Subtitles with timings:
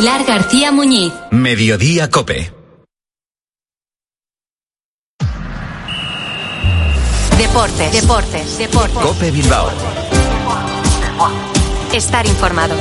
[0.00, 1.12] Pilar García Muñiz.
[1.30, 2.50] Mediodía Cope.
[7.36, 8.96] Deportes, deportes, deportes.
[8.96, 9.68] Cope Bilbao.
[11.92, 12.74] Estar informado.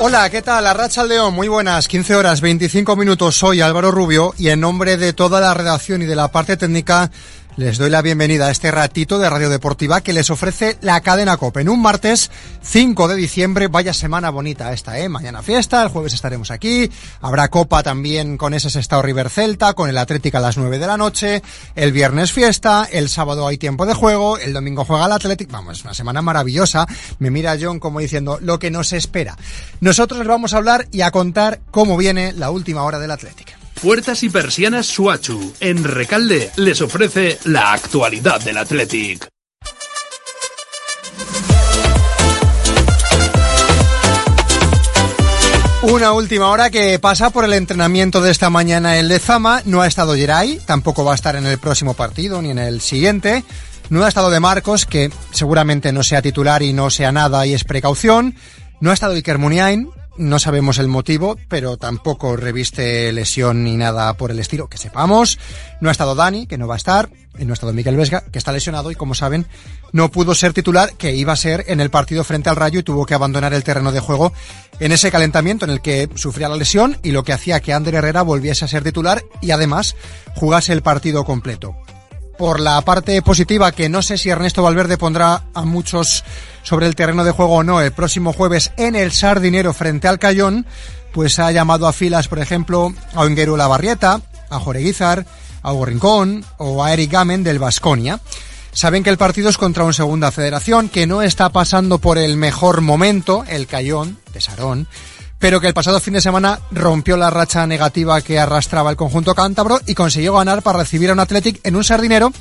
[0.00, 0.64] Hola, ¿qué tal?
[0.64, 5.12] Arracha León, muy buenas, 15 horas 25 minutos, soy Álvaro Rubio y en nombre de
[5.12, 7.10] toda la redacción y de la parte técnica
[7.58, 11.36] les doy la bienvenida a este ratito de Radio Deportiva que les ofrece la cadena
[11.36, 11.62] COPE.
[11.62, 12.30] En un martes
[12.62, 15.08] 5 de diciembre, vaya semana bonita esta, ¿eh?
[15.08, 16.88] Mañana fiesta, el jueves estaremos aquí,
[17.20, 20.86] habrá Copa también con ese Estado River Celta, con el Atlético a las 9 de
[20.86, 21.42] la noche,
[21.74, 25.82] el viernes fiesta, el sábado hay tiempo de juego, el domingo juega el Atlético, vamos,
[25.82, 26.86] una semana maravillosa.
[27.18, 29.36] Me mira John como diciendo lo que nos espera.
[29.80, 33.50] Nosotros les vamos a hablar y a contar cómo viene la última hora del Atlético.
[33.82, 39.28] Puertas y persianas Suachu, en Recalde, les ofrece la actualidad del Athletic.
[45.82, 49.62] Una última hora que pasa por el entrenamiento de esta mañana el de Zama.
[49.64, 52.80] No ha estado Geray, tampoco va a estar en el próximo partido ni en el
[52.80, 53.44] siguiente.
[53.90, 57.54] No ha estado de Marcos, que seguramente no sea titular y no sea nada y
[57.54, 58.34] es precaución.
[58.80, 59.88] No ha estado Iker Muniain,
[60.18, 65.38] no sabemos el motivo, pero tampoco reviste lesión ni nada por el estilo, que sepamos.
[65.80, 67.08] No ha estado Dani, que no va a estar.
[67.38, 69.46] No ha estado Miguel Vesga, que está lesionado y como saben,
[69.92, 72.82] no pudo ser titular, que iba a ser en el partido frente al Rayo y
[72.82, 74.32] tuvo que abandonar el terreno de juego
[74.80, 77.94] en ese calentamiento en el que sufría la lesión y lo que hacía que Ander
[77.94, 79.94] Herrera volviese a ser titular y además
[80.34, 81.76] jugase el partido completo
[82.38, 86.24] por la parte positiva, que no sé si Ernesto Valverde pondrá a muchos
[86.62, 90.18] sobre el terreno de juego o no el próximo jueves en el Sardinero frente al
[90.18, 90.64] Cayón,
[91.12, 95.26] pues ha llamado a filas, por ejemplo, a Onguero Lavarrieta, a Joreguizar,
[95.62, 98.20] a Hugo Rincón o a Eric Gamen del Vasconia.
[98.72, 102.36] Saben que el partido es contra un segunda federación que no está pasando por el
[102.36, 104.86] mejor momento, el Cayón de Sarón,
[105.38, 109.34] pero que el pasado fin de semana rompió la racha negativa que arrastraba el conjunto
[109.34, 112.32] cántabro y consiguió ganar para recibir a un Athletic en un sardinero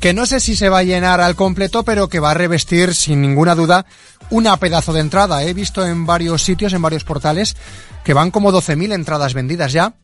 [0.00, 2.94] que no sé si se va a llenar al completo, pero que va a revestir
[2.94, 3.84] sin ninguna duda
[4.30, 5.44] una pedazo de entrada.
[5.44, 7.54] He visto en varios sitios, en varios portales,
[8.02, 9.94] que van como 12.000 entradas vendidas ya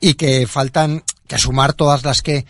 [0.00, 2.44] y que faltan que sumar todas las que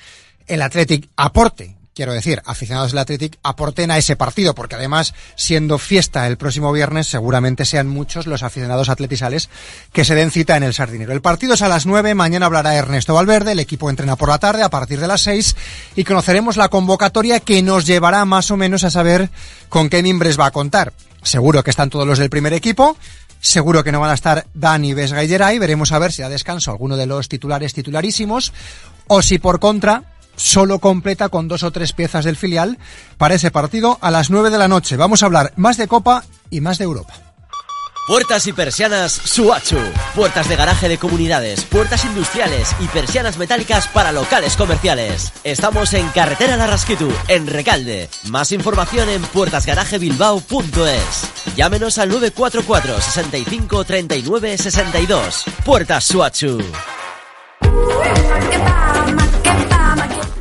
[0.47, 5.78] el Athletic aporte quiero decir, aficionados del Athletic aporten a ese partido, porque además, siendo
[5.78, 9.48] fiesta el próximo viernes, seguramente sean muchos los aficionados atletizales
[9.92, 11.12] que se den cita en el Sardinero.
[11.12, 14.38] El partido es a las 9, mañana hablará Ernesto Valverde, el equipo entrena por la
[14.38, 15.56] tarde a partir de las 6
[15.97, 19.28] y conoceremos la convocatoria que nos llevará más o menos a saber
[19.69, 20.92] con qué mimbres va a contar.
[21.25, 22.97] Seguro que están todos los del primer equipo,
[23.41, 25.58] Seguro que no van a estar Dani, Vesga y.
[25.58, 28.53] Veremos a ver si da descanso alguno de los titulares titularísimos.
[29.06, 32.78] O si por contra solo completa con dos o tres piezas del filial
[33.19, 34.97] para ese partido a las 9 de la noche.
[34.97, 37.15] Vamos a hablar más de Copa y más de Europa.
[38.09, 39.76] Puertas y persianas Suachu.
[40.15, 45.31] Puertas de garaje de comunidades, puertas industriales y persianas metálicas para locales comerciales.
[45.44, 48.09] Estamos en Carretera Larrasquitu, en Recalde.
[48.31, 51.55] Más información en puertasgarajebilbao.es.
[51.55, 55.44] Llámenos al 944 65 39 62.
[55.66, 56.62] Puertas Suachu.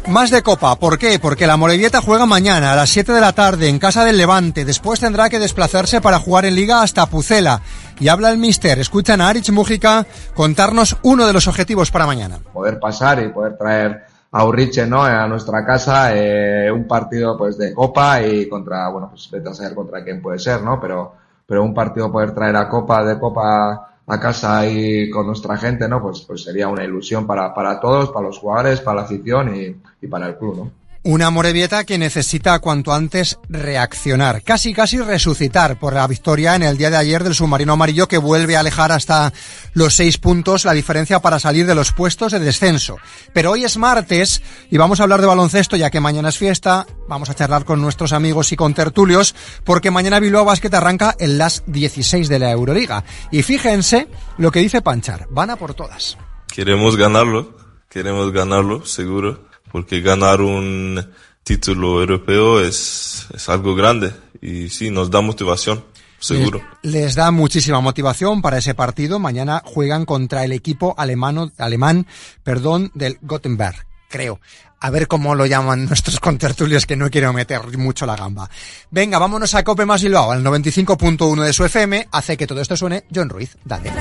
[0.08, 1.20] Más de Copa, ¿por qué?
[1.20, 4.64] Porque la Morevieta juega mañana a las 7 de la tarde en casa del Levante.
[4.64, 7.62] Después tendrá que desplazarse para jugar en Liga hasta Pucela.
[8.00, 8.80] Y habla el Mister.
[8.80, 12.40] Escuchan a Arich Mujica contarnos uno de los objetivos para mañana.
[12.54, 15.04] Poder pasar y poder traer a Urriche ¿no?
[15.04, 19.54] a nuestra casa eh, un partido pues de Copa y contra, bueno, pues vete a
[19.54, 20.80] saber contra quién puede ser, ¿no?
[20.80, 21.16] Pero,
[21.46, 25.88] pero un partido poder traer a Copa de Copa a casa y con nuestra gente,
[25.88, 26.02] ¿no?
[26.02, 29.76] Pues, pues sería una ilusión para, para todos, para los jugadores, para la afición y,
[30.02, 30.72] y para el club, ¿no?
[31.04, 36.78] Una Morevieta que necesita cuanto antes reaccionar, casi casi resucitar por la victoria en el
[36.78, 39.32] día de ayer del submarino amarillo que vuelve a alejar hasta
[39.74, 42.98] los seis puntos la diferencia para salir de los puestos de descenso.
[43.34, 46.86] Pero hoy es martes y vamos a hablar de baloncesto ya que mañana es fiesta,
[47.08, 51.38] vamos a charlar con nuestros amigos y con tertulios porque mañana Bilbao Basket arranca en
[51.38, 53.04] las 16 de la Euroliga.
[53.32, 54.08] Y fíjense
[54.38, 56.18] lo que dice Panchar, van a por todas.
[56.48, 57.56] Queremos ganarlo,
[57.90, 61.06] queremos ganarlo, seguro porque ganar un
[61.44, 65.84] título europeo es, es algo grande y sí, nos da motivación.
[66.20, 66.62] Seguro.
[66.82, 69.20] Les, les, da muchísima motivación para ese partido.
[69.20, 72.08] Mañana juegan contra el equipo alemano, alemán
[72.44, 74.40] perdón, del Gothenburg, creo.
[74.80, 78.50] A ver cómo lo llaman nuestros contertulios que no quiero meter mucho la gamba.
[78.90, 82.08] Venga, vámonos a Cope más Bilbao, al 95.1 de su FM.
[82.12, 83.58] Hace que todo esto suene John Ruiz.
[83.64, 83.92] Dale.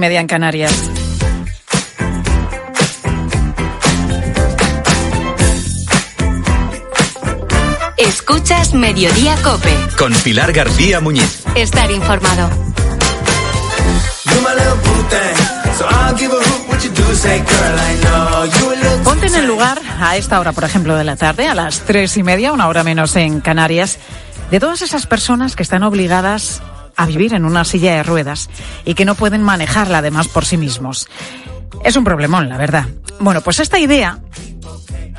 [0.00, 0.72] Media en Canarias.
[7.96, 9.72] Escuchas Mediodía Cope.
[9.98, 11.44] Con Pilar García Muñiz.
[11.54, 12.48] Estar informado.
[19.04, 22.16] Ponte en el lugar a esta hora, por ejemplo, de la tarde, a las tres
[22.16, 23.98] y media, una hora menos en Canarias,
[24.50, 26.62] de todas esas personas que están obligadas
[27.00, 28.50] a vivir en una silla de ruedas
[28.84, 31.08] y que no pueden manejarla además por sí mismos.
[31.82, 32.86] Es un problemón, la verdad.
[33.20, 34.18] Bueno, pues esta idea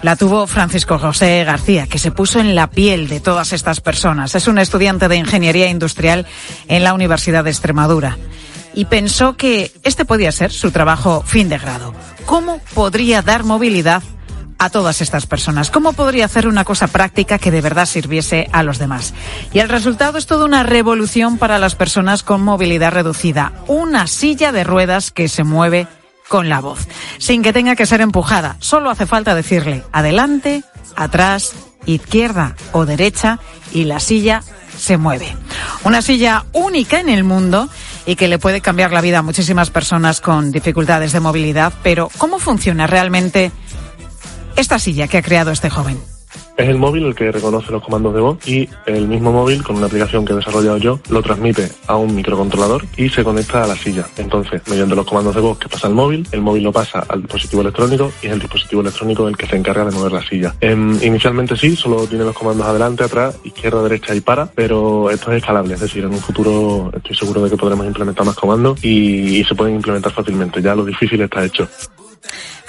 [0.03, 4.35] la tuvo Francisco José García, que se puso en la piel de todas estas personas.
[4.35, 6.27] Es un estudiante de Ingeniería Industrial
[6.67, 8.15] en la Universidad de Extremadura.
[8.75, 11.95] Y pensó que este podía ser su trabajo fin de grado.
[12.27, 14.03] ¿Cómo podría dar movilidad
[14.61, 15.71] a todas estas personas?
[15.71, 19.15] ¿Cómo podría hacer una cosa práctica que de verdad sirviese a los demás?
[19.51, 23.53] Y el resultado es toda una revolución para las personas con movilidad reducida.
[23.65, 25.87] Una silla de ruedas que se mueve
[26.27, 26.87] con la voz,
[27.17, 28.55] sin que tenga que ser empujada.
[28.59, 30.63] Solo hace falta decirle adelante,
[30.95, 31.53] atrás,
[31.87, 33.39] izquierda o derecha
[33.73, 34.43] y la silla
[34.77, 35.35] se mueve.
[35.83, 37.67] Una silla única en el mundo
[38.05, 41.73] y que le puede cambiar la vida a muchísimas personas con dificultades de movilidad.
[41.81, 43.51] Pero, ¿cómo funciona realmente
[44.55, 45.97] esta silla que ha creado este joven?
[46.57, 49.77] Es el móvil el que reconoce los comandos de voz y el mismo móvil, con
[49.77, 53.67] una aplicación que he desarrollado yo, lo transmite a un microcontrolador y se conecta a
[53.67, 54.07] la silla.
[54.17, 57.21] Entonces, mediante los comandos de voz que pasa el móvil, el móvil lo pasa al
[57.21, 60.53] dispositivo electrónico y es el dispositivo electrónico el que se encarga de mover la silla.
[60.61, 65.31] Em, inicialmente sí, solo tiene los comandos adelante, atrás, izquierda, derecha y para, pero esto
[65.31, 68.83] es escalable, es decir, en un futuro estoy seguro de que podremos implementar más comandos
[68.83, 70.61] y se pueden implementar fácilmente.
[70.61, 71.67] Ya lo difícil está hecho.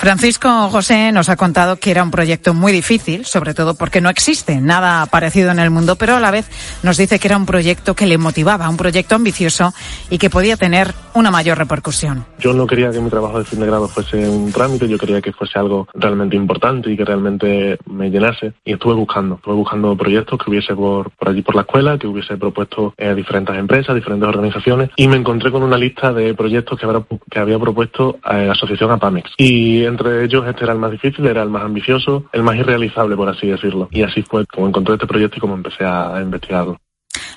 [0.03, 4.11] Francisco José nos ha contado que era un proyecto muy difícil, sobre todo porque no
[4.11, 6.51] existe nada parecido en el mundo, pero a la vez
[6.83, 9.73] nos dice que era un proyecto que le motivaba, un proyecto ambicioso
[10.11, 12.25] y que podía tener una mayor repercusión.
[12.41, 15.21] Yo no quería que mi trabajo de fin de grado fuese un trámite, yo quería
[15.21, 18.55] que fuese algo realmente importante y que realmente me llenase.
[18.65, 22.09] Y estuve buscando, estuve buscando proyectos que hubiese por, por allí por la escuela, que
[22.09, 26.77] hubiese propuesto eh, diferentes empresas, diferentes organizaciones, y me encontré con una lista de proyectos
[26.77, 29.31] que, había, que había propuesto eh, la Asociación APAMEX.
[29.37, 33.17] Y entre ellos este era el más difícil, era el más ambicioso, el más irrealizable,
[33.17, 33.89] por así decirlo.
[33.91, 36.79] Y así fue como encontré este proyecto y como empecé a, investigarlo.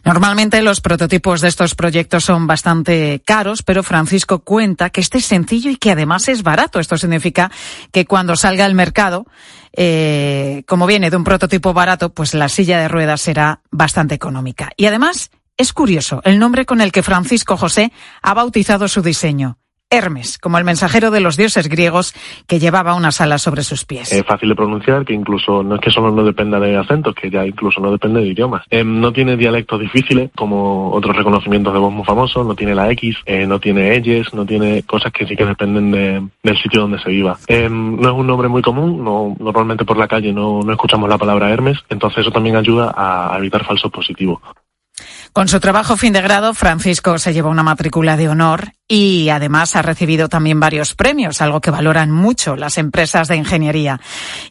[0.04, 5.26] Normalmente los prototipos de estos proyectos son bastante caros, pero Francisco cuenta que este es
[5.26, 6.80] sencillo y que además es barato.
[6.80, 7.52] Esto significa
[7.92, 9.26] que cuando salga al mercado,
[9.74, 14.72] eh, como viene de un prototipo barato, pues la silla de ruedas será bastante económica.
[14.78, 17.92] Y además es curioso el nombre con el que Francisco José
[18.22, 19.58] ha bautizado su diseño.
[19.90, 22.14] Hermes, como el mensajero de los dioses griegos
[22.48, 24.12] que llevaba una sala sobre sus pies.
[24.12, 27.30] Es fácil de pronunciar, que incluso no es que solo no dependa de acentos, que
[27.30, 28.64] ya incluso no depende de idiomas.
[28.72, 32.90] Eh, no tiene dialectos difíciles, como otros reconocimientos de voz muy famosos, no tiene la
[32.92, 36.82] X, eh, no tiene ellos, no tiene cosas que sí que dependen de, del sitio
[36.82, 37.38] donde se viva.
[37.48, 41.08] Eh, no es un nombre muy común, no, normalmente por la calle no, no escuchamos
[41.08, 44.40] la palabra Hermes, entonces eso también ayuda a evitar falsos positivos.
[45.36, 49.76] Con su trabajo fin de grado, Francisco se lleva una matrícula de honor y además
[49.76, 54.00] ha recibido también varios premios, algo que valoran mucho las empresas de ingeniería.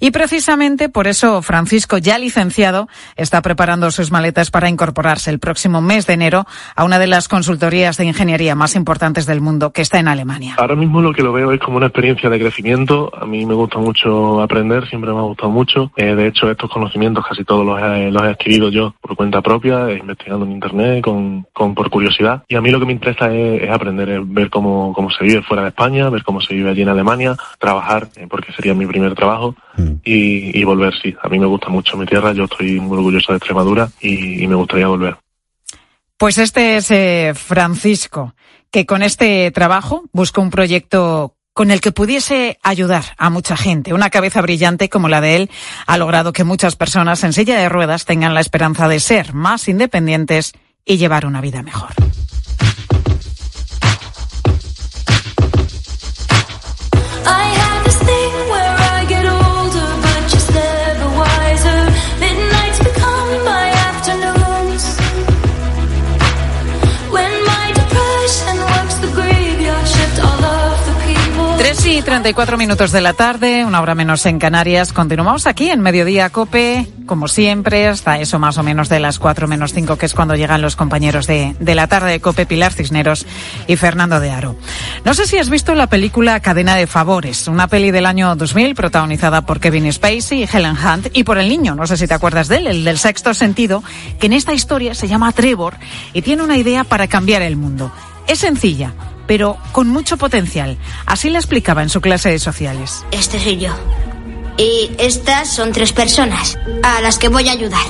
[0.01, 5.81] Y precisamente por eso Francisco, ya licenciado, está preparando sus maletas para incorporarse el próximo
[5.81, 9.83] mes de enero a una de las consultorías de ingeniería más importantes del mundo, que
[9.83, 10.57] está en Alemania.
[10.59, 13.13] Ahora mismo lo que lo veo es como una experiencia de crecimiento.
[13.15, 15.93] A mí me gusta mucho aprender, siempre me ha gustado mucho.
[15.97, 19.43] Eh, de hecho, estos conocimientos casi todos los he, los he adquirido yo por cuenta
[19.43, 22.43] propia, investigando en internet, con, con por curiosidad.
[22.49, 25.63] Y a mí lo que me interesa es, aprender, ver cómo, cómo se vive fuera
[25.63, 29.15] de España, ver cómo se vive allí en Alemania, trabajar, eh, porque sería mi primer
[29.15, 29.55] trabajo,
[30.05, 31.15] y, y volver, sí.
[31.23, 34.47] A mí me gusta mucho mi tierra, yo estoy muy orgulloso de Extremadura y, y
[34.47, 35.17] me gustaría volver.
[36.17, 38.35] Pues este es eh, Francisco,
[38.71, 43.95] que con este trabajo busca un proyecto con el que pudiese ayudar a mucha gente.
[43.95, 45.51] Una cabeza brillante como la de él
[45.87, 49.69] ha logrado que muchas personas en silla de ruedas tengan la esperanza de ser más
[49.69, 50.53] independientes
[50.85, 51.91] y llevar una vida mejor.
[72.05, 74.93] 34 minutos de la tarde, una hora menos en Canarias.
[74.93, 79.49] Continuamos aquí en Mediodía Cope, como siempre, hasta eso más o menos de las 4
[79.49, 82.73] menos 5, que es cuando llegan los compañeros de, de la tarde de Cope, Pilar
[82.73, 83.27] Cisneros
[83.67, 84.57] y Fernando de Aro.
[85.05, 88.75] No sé si has visto la película Cadena de Favores, una peli del año 2000
[88.75, 92.15] protagonizada por Kevin Spacey y Helen Hunt y por el niño, no sé si te
[92.15, 93.83] acuerdas de él, el del sexto sentido,
[94.21, 95.75] que en esta historia se llama Trevor
[96.13, 97.91] y tiene una idea para cambiar el mundo.
[98.27, 98.93] Es sencilla,
[99.27, 100.77] pero con mucho potencial.
[101.07, 103.05] Así le explicaba en su clase de sociales.
[103.11, 103.75] Este soy yo.
[104.57, 107.87] Y estas son tres personas a las que voy a ayudar.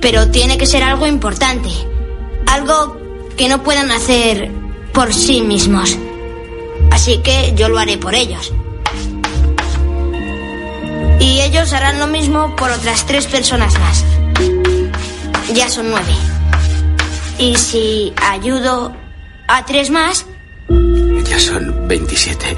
[0.00, 1.68] Pero tiene que ser algo importante.
[2.46, 2.96] Algo
[3.36, 4.50] que no puedan hacer
[4.92, 5.96] por sí mismos.
[6.90, 8.52] Así que yo lo haré por ellos.
[11.20, 14.04] Y ellos harán lo mismo por otras tres personas más.
[15.54, 16.12] Ya son nueve.
[17.38, 18.92] Y si ayudo
[19.48, 20.26] a tres más,
[20.68, 22.56] Ya son 27.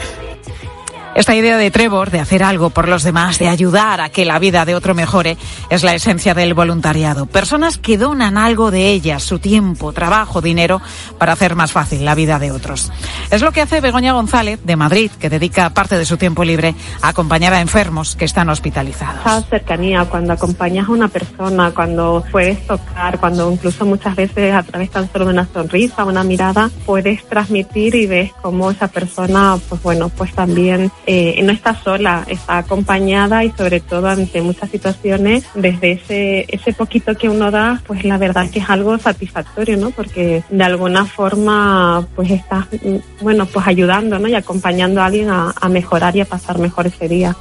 [1.18, 4.38] Esta idea de Trevor de hacer algo por los demás, de ayudar a que la
[4.38, 5.36] vida de otro mejore,
[5.68, 7.26] es la esencia del voluntariado.
[7.26, 10.80] Personas que donan algo de ellas, su tiempo, trabajo, dinero,
[11.18, 12.92] para hacer más fácil la vida de otros.
[13.32, 16.76] Es lo que hace Begoña González, de Madrid, que dedica parte de su tiempo libre
[17.02, 19.20] a acompañar a enfermos que están hospitalizados.
[19.22, 24.62] Esa cercanía, cuando acompañas a una persona, cuando puedes tocar, cuando incluso muchas veces a
[24.62, 29.58] través tan solo de una sonrisa, una mirada, puedes transmitir y ves cómo esa persona,
[29.68, 34.68] pues bueno, pues también eh, no está sola, está acompañada y sobre todo ante muchas
[34.68, 39.78] situaciones, desde ese, ese poquito que uno da, pues la verdad que es algo satisfactorio,
[39.78, 39.90] ¿no?
[39.90, 44.28] Porque de alguna forma, pues estás, mm, bueno, pues ayudando, ¿no?
[44.28, 47.34] Y acompañando a alguien a, a mejorar y a pasar mejor ese día.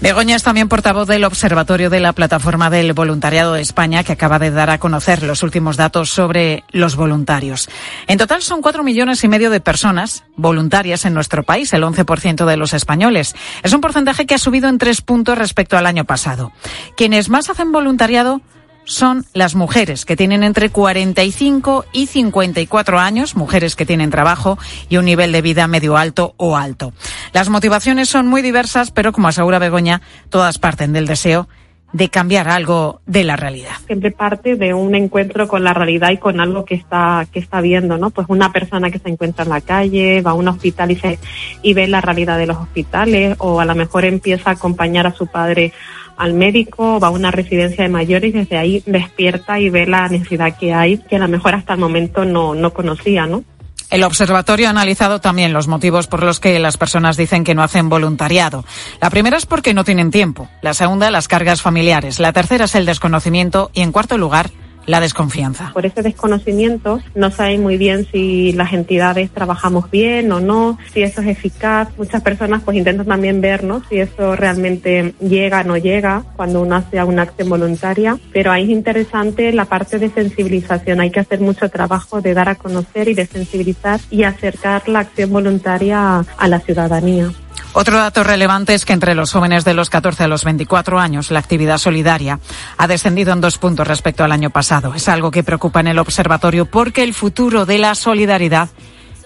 [0.00, 4.38] Begoña es también portavoz del Observatorio de la Plataforma del Voluntariado de España, que acaba
[4.38, 7.68] de dar a conocer los últimos datos sobre los voluntarios.
[8.06, 12.46] En total son cuatro millones y medio de personas voluntarias en nuestro país, el 11%
[12.46, 13.34] de los españoles.
[13.62, 16.50] Es un porcentaje que ha subido en tres puntos respecto al año pasado.
[16.96, 18.40] Quienes más hacen voluntariado
[18.84, 24.58] son las mujeres que tienen entre 45 y 54 años, mujeres que tienen trabajo
[24.88, 26.92] y un nivel de vida medio alto o alto.
[27.32, 31.48] Las motivaciones son muy diversas, pero como asegura Begoña, todas parten del deseo
[31.92, 33.72] de cambiar algo de la realidad.
[33.86, 37.60] siempre parte de un encuentro con la realidad y con algo que está que está
[37.60, 38.10] viendo, ¿no?
[38.10, 41.18] Pues una persona que se encuentra en la calle, va a un hospital y se
[41.62, 45.14] y ve la realidad de los hospitales o a lo mejor empieza a acompañar a
[45.14, 45.72] su padre
[46.20, 50.06] al médico, va a una residencia de mayores y desde ahí despierta y ve la
[50.08, 53.42] necesidad que hay que a lo mejor hasta el momento no no conocía, ¿no?
[53.90, 57.62] El observatorio ha analizado también los motivos por los que las personas dicen que no
[57.62, 58.64] hacen voluntariado.
[59.00, 60.48] La primera es porque no tienen tiempo.
[60.62, 62.20] La segunda, las cargas familiares.
[62.20, 63.70] La tercera es el desconocimiento.
[63.74, 64.50] Y en cuarto lugar,
[64.86, 65.70] la desconfianza.
[65.72, 71.02] Por ese desconocimiento no saben muy bien si las entidades trabajamos bien o no, si
[71.02, 71.88] eso es eficaz.
[71.96, 73.82] Muchas personas pues intentan también ver ¿no?
[73.88, 78.18] si eso realmente llega o no llega cuando uno hace una acción voluntaria.
[78.32, 81.00] Pero ahí es interesante la parte de sensibilización.
[81.00, 85.00] Hay que hacer mucho trabajo de dar a conocer y de sensibilizar y acercar la
[85.00, 87.30] acción voluntaria a la ciudadanía.
[87.72, 91.30] Otro dato relevante es que entre los jóvenes de los 14 a los 24 años
[91.30, 92.40] la actividad solidaria
[92.76, 94.92] ha descendido en dos puntos respecto al año pasado.
[94.94, 98.70] Es algo que preocupa en el observatorio porque el futuro de la solidaridad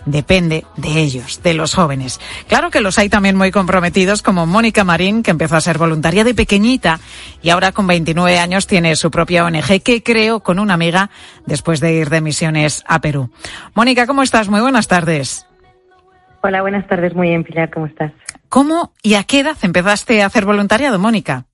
[0.05, 2.21] depende de ellos, de los jóvenes.
[2.47, 6.23] Claro que los hay también muy comprometidos, como Mónica Marín, que empezó a ser voluntaria
[6.23, 7.01] de pequeñita
[7.43, 11.09] y ahora con 29 años tiene su propia ONG que creó con una amiga
[11.47, 13.31] después de ir de misiones a Perú.
[13.75, 14.51] Mónica, ¿cómo estás?
[14.51, 15.47] Muy buenas tardes.
[16.43, 17.15] Hola, buenas tardes.
[17.15, 18.13] Muy bien, Pilar, ¿cómo estás?
[18.55, 21.47] ¿Cómo y a qué edad empezaste a hacer voluntariado, Mónica?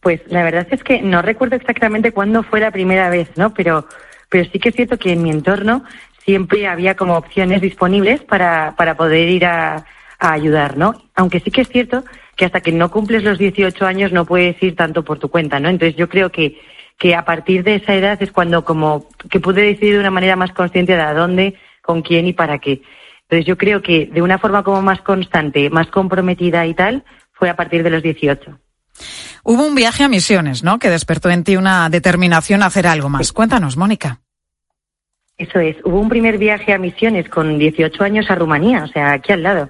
[0.00, 3.54] Pues la verdad es que no recuerdo exactamente cuándo fue la primera vez, ¿no?
[3.54, 3.86] Pero,
[4.28, 5.84] pero sí que es cierto que en mi entorno
[6.24, 9.84] siempre había como opciones disponibles para, para poder ir a,
[10.18, 11.04] ayudar, ¿no?
[11.14, 12.02] Aunque sí que es cierto
[12.34, 15.60] que hasta que no cumples los 18 años no puedes ir tanto por tu cuenta,
[15.60, 15.68] ¿no?
[15.68, 16.60] Entonces yo creo que,
[16.98, 20.34] que a partir de esa edad es cuando como que pude decidir de una manera
[20.34, 22.82] más consciente de a dónde, con quién y para qué.
[23.30, 27.48] Entonces yo creo que de una forma como más constante, más comprometida y tal, fue
[27.48, 28.58] a partir de los 18.
[29.44, 30.80] Hubo un viaje a misiones, ¿no?
[30.80, 33.32] Que despertó en ti una determinación a hacer algo más.
[33.32, 34.18] Cuéntanos, Mónica.
[35.38, 39.12] Eso es, hubo un primer viaje a misiones con 18 años a Rumanía, o sea,
[39.12, 39.68] aquí al lado.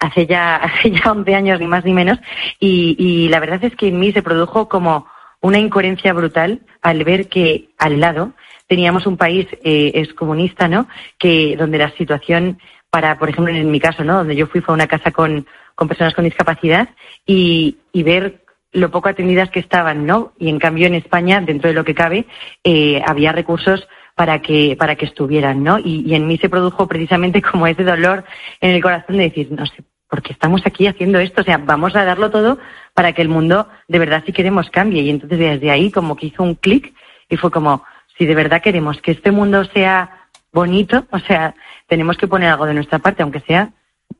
[0.00, 2.18] Hace ya, hace ya 11 años, ni más ni menos.
[2.58, 5.06] Y, y la verdad es que en mí se produjo como
[5.42, 8.32] una incoherencia brutal al ver que al lado
[8.68, 10.88] teníamos un país eh, excomunista, ¿no?
[11.18, 12.58] Que donde la situación
[12.92, 14.18] para, por ejemplo, en mi caso, ¿no?
[14.18, 16.90] Donde yo fui fue a una casa con, con personas con discapacidad
[17.24, 20.34] y, y ver lo poco atendidas que estaban, ¿no?
[20.38, 22.26] Y en cambio en España, dentro de lo que cabe,
[22.62, 25.78] eh, había recursos para que, para que estuvieran, ¿no?
[25.78, 28.24] Y, y en mí se produjo precisamente como ese dolor
[28.60, 31.40] en el corazón de decir, no sé, ¿por qué estamos aquí haciendo esto?
[31.40, 32.58] O sea, vamos a darlo todo
[32.92, 35.00] para que el mundo de verdad si queremos cambie.
[35.00, 36.92] Y entonces desde ahí como que hizo un clic
[37.30, 37.84] y fue como,
[38.18, 41.54] si de verdad queremos que este mundo sea bonito, o sea,
[41.92, 43.70] tenemos que poner algo de nuestra parte, aunque sea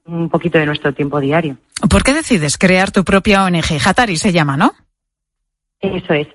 [0.04, 1.56] un poquito de nuestro tiempo diario.
[1.88, 3.80] ¿Por qué decides crear tu propia ONG?
[3.82, 4.74] Hatari se llama, ¿no?
[5.80, 6.28] Eso es.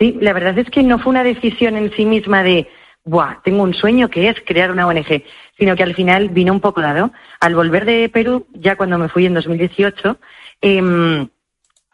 [0.00, 2.68] Sí, la verdad es que no fue una decisión en sí misma de
[3.04, 5.22] Buah, tengo un sueño que es crear una ONG,
[5.56, 7.12] sino que al final vino un poco dado.
[7.38, 10.18] Al volver de Perú, ya cuando me fui en 2018,
[10.60, 11.28] em,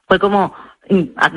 [0.08, 0.54] fue como
[0.88, 1.28] mm, a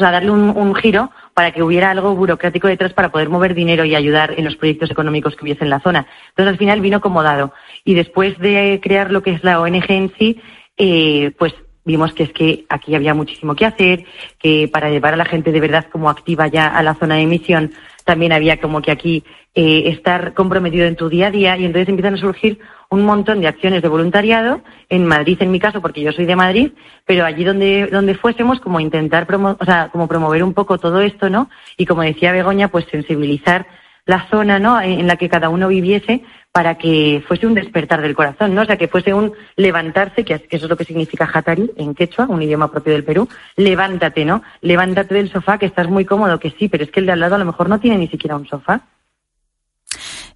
[0.00, 3.94] darle un, un giro para que hubiera algo burocrático detrás para poder mover dinero y
[3.94, 6.06] ayudar en los proyectos económicos que hubiese en la zona.
[6.28, 7.52] Entonces al final vino como dado.
[7.84, 10.40] Y después de crear lo que es la ONG en sí,
[10.76, 14.04] eh, pues vimos que es que aquí había muchísimo que hacer,
[14.38, 17.22] que para llevar a la gente de verdad como activa ya a la zona de
[17.22, 17.72] emisión,
[18.04, 19.24] también había como que aquí
[19.54, 22.58] eh, estar comprometido en tu día a día y entonces empiezan a surgir
[22.94, 26.36] un montón de acciones de voluntariado en Madrid en mi caso porque yo soy de
[26.36, 26.72] Madrid
[27.04, 31.84] pero allí donde donde fuésemos como intentar como promover un poco todo esto no y
[31.86, 33.66] como decía Begoña pues sensibilizar
[34.06, 36.22] la zona no en en la que cada uno viviese
[36.52, 40.34] para que fuese un despertar del corazón no o sea que fuese un levantarse que
[40.34, 44.42] eso es lo que significa hatari en quechua un idioma propio del Perú levántate no
[44.60, 47.20] levántate del sofá que estás muy cómodo que sí pero es que el de al
[47.20, 48.82] lado a lo mejor no tiene ni siquiera un sofá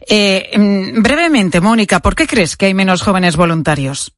[0.07, 4.12] Eh, mm, brevemente, Mónica, ¿por qué crees que hay menos jóvenes voluntarios?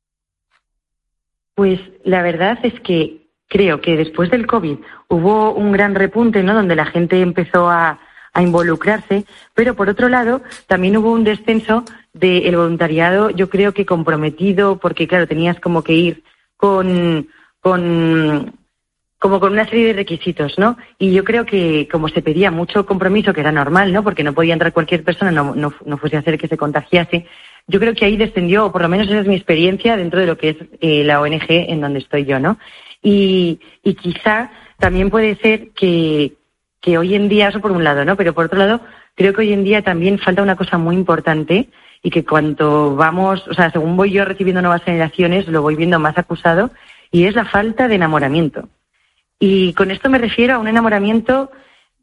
[1.55, 6.55] Pues la verdad es que creo que después del COVID hubo un gran repunte, ¿no?
[6.55, 7.99] Donde la gente empezó a,
[8.41, 14.79] involucrarse, pero por otro lado también hubo un descenso del voluntariado, yo creo que comprometido,
[14.79, 16.23] porque claro, tenías como que ir
[16.57, 17.27] con,
[17.59, 18.55] con
[19.21, 20.79] como con una serie de requisitos, ¿no?
[20.99, 24.03] Y yo creo que como se pedía mucho compromiso, que era normal, ¿no?
[24.03, 27.27] Porque no podía entrar cualquier persona, no, no, no fuese a hacer que se contagiase.
[27.67, 30.27] Yo creo que ahí descendió, o por lo menos esa es mi experiencia dentro de
[30.27, 32.59] lo que es eh, la ONG en donde estoy yo, ¿no?
[33.03, 36.33] Y, y quizá también puede ser que,
[36.81, 38.17] que hoy en día, eso por un lado, ¿no?
[38.17, 38.81] Pero por otro lado,
[39.15, 41.69] creo que hoy en día también falta una cosa muy importante
[42.03, 45.99] y que cuanto vamos, o sea, según voy yo recibiendo nuevas generaciones, lo voy viendo
[45.99, 46.71] más acusado,
[47.11, 48.71] y es la falta de enamoramiento.
[49.41, 51.51] Y con esto me refiero a un enamoramiento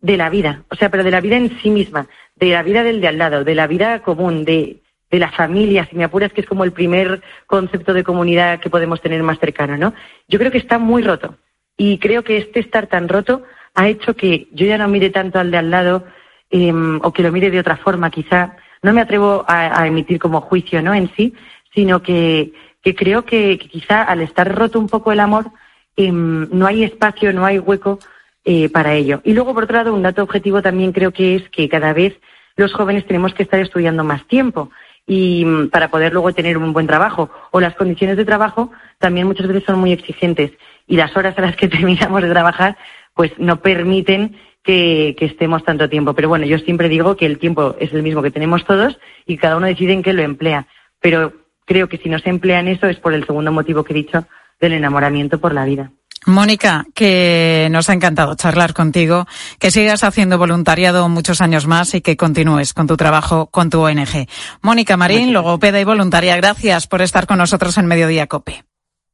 [0.01, 2.83] de la vida, o sea, pero de la vida en sí misma, de la vida
[2.83, 6.33] del de al lado, de la vida común, de, de la familia, si me apuras,
[6.33, 9.93] que es como el primer concepto de comunidad que podemos tener más cercano, ¿no?
[10.27, 11.35] Yo creo que está muy roto.
[11.77, 13.43] Y creo que este estar tan roto
[13.75, 16.05] ha hecho que yo ya no mire tanto al de al lado
[16.49, 18.57] eh, o que lo mire de otra forma, quizá.
[18.81, 20.93] No me atrevo a, emitir como juicio, ¿no?
[20.93, 21.33] En sí,
[21.73, 25.51] sino que, que creo que quizá al estar roto un poco el amor,
[25.97, 27.99] eh, no hay espacio, no hay hueco
[28.45, 29.19] eh, para ello.
[29.25, 32.15] Y luego, por otro lado, un dato objetivo también creo que es que cada vez
[32.55, 34.69] los jóvenes tenemos que estar estudiando más tiempo
[35.05, 37.29] y mm, para poder luego tener un buen trabajo.
[37.51, 40.51] O las condiciones de trabajo también muchas veces son muy exigentes
[40.87, 42.77] y las horas a las que terminamos de trabajar
[43.13, 46.13] pues no permiten que, que estemos tanto tiempo.
[46.13, 49.37] Pero bueno, yo siempre digo que el tiempo es el mismo que tenemos todos y
[49.37, 50.67] cada uno decide en qué lo emplea.
[51.01, 51.33] Pero
[51.65, 53.95] creo que si no se emplea en eso es por el segundo motivo que he
[53.95, 54.25] dicho
[54.59, 55.91] del enamoramiento por la vida.
[56.25, 59.25] Mónica, que nos ha encantado charlar contigo,
[59.59, 63.81] que sigas haciendo voluntariado muchos años más y que continúes con tu trabajo con tu
[63.81, 64.27] ONG.
[64.61, 68.65] Mónica Marín, logopeda y voluntaria, gracias por estar con nosotros en Mediodía Cope.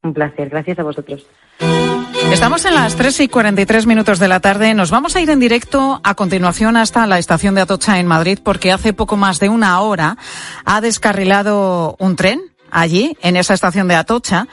[0.02, 1.24] Un placer, gracias a vosotros.
[2.32, 4.74] Estamos en las 3 y 43 minutos de la tarde.
[4.74, 8.38] Nos vamos a ir en directo a continuación hasta la estación de Atocha en Madrid
[8.42, 10.16] porque hace poco más de una hora
[10.64, 14.48] ha descarrilado un tren allí, en esa estación de Atocha.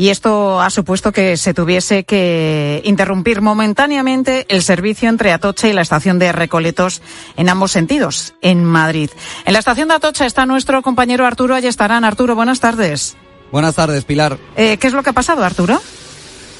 [0.00, 5.74] Y esto ha supuesto que se tuviese que interrumpir momentáneamente el servicio entre Atocha y
[5.74, 7.02] la estación de Recoletos
[7.36, 9.10] en ambos sentidos, en Madrid.
[9.44, 12.04] En la estación de Atocha está nuestro compañero Arturo Ayestarán.
[12.04, 13.14] Arturo, buenas tardes.
[13.52, 14.38] Buenas tardes, Pilar.
[14.56, 15.78] Eh, ¿Qué es lo que ha pasado, Arturo?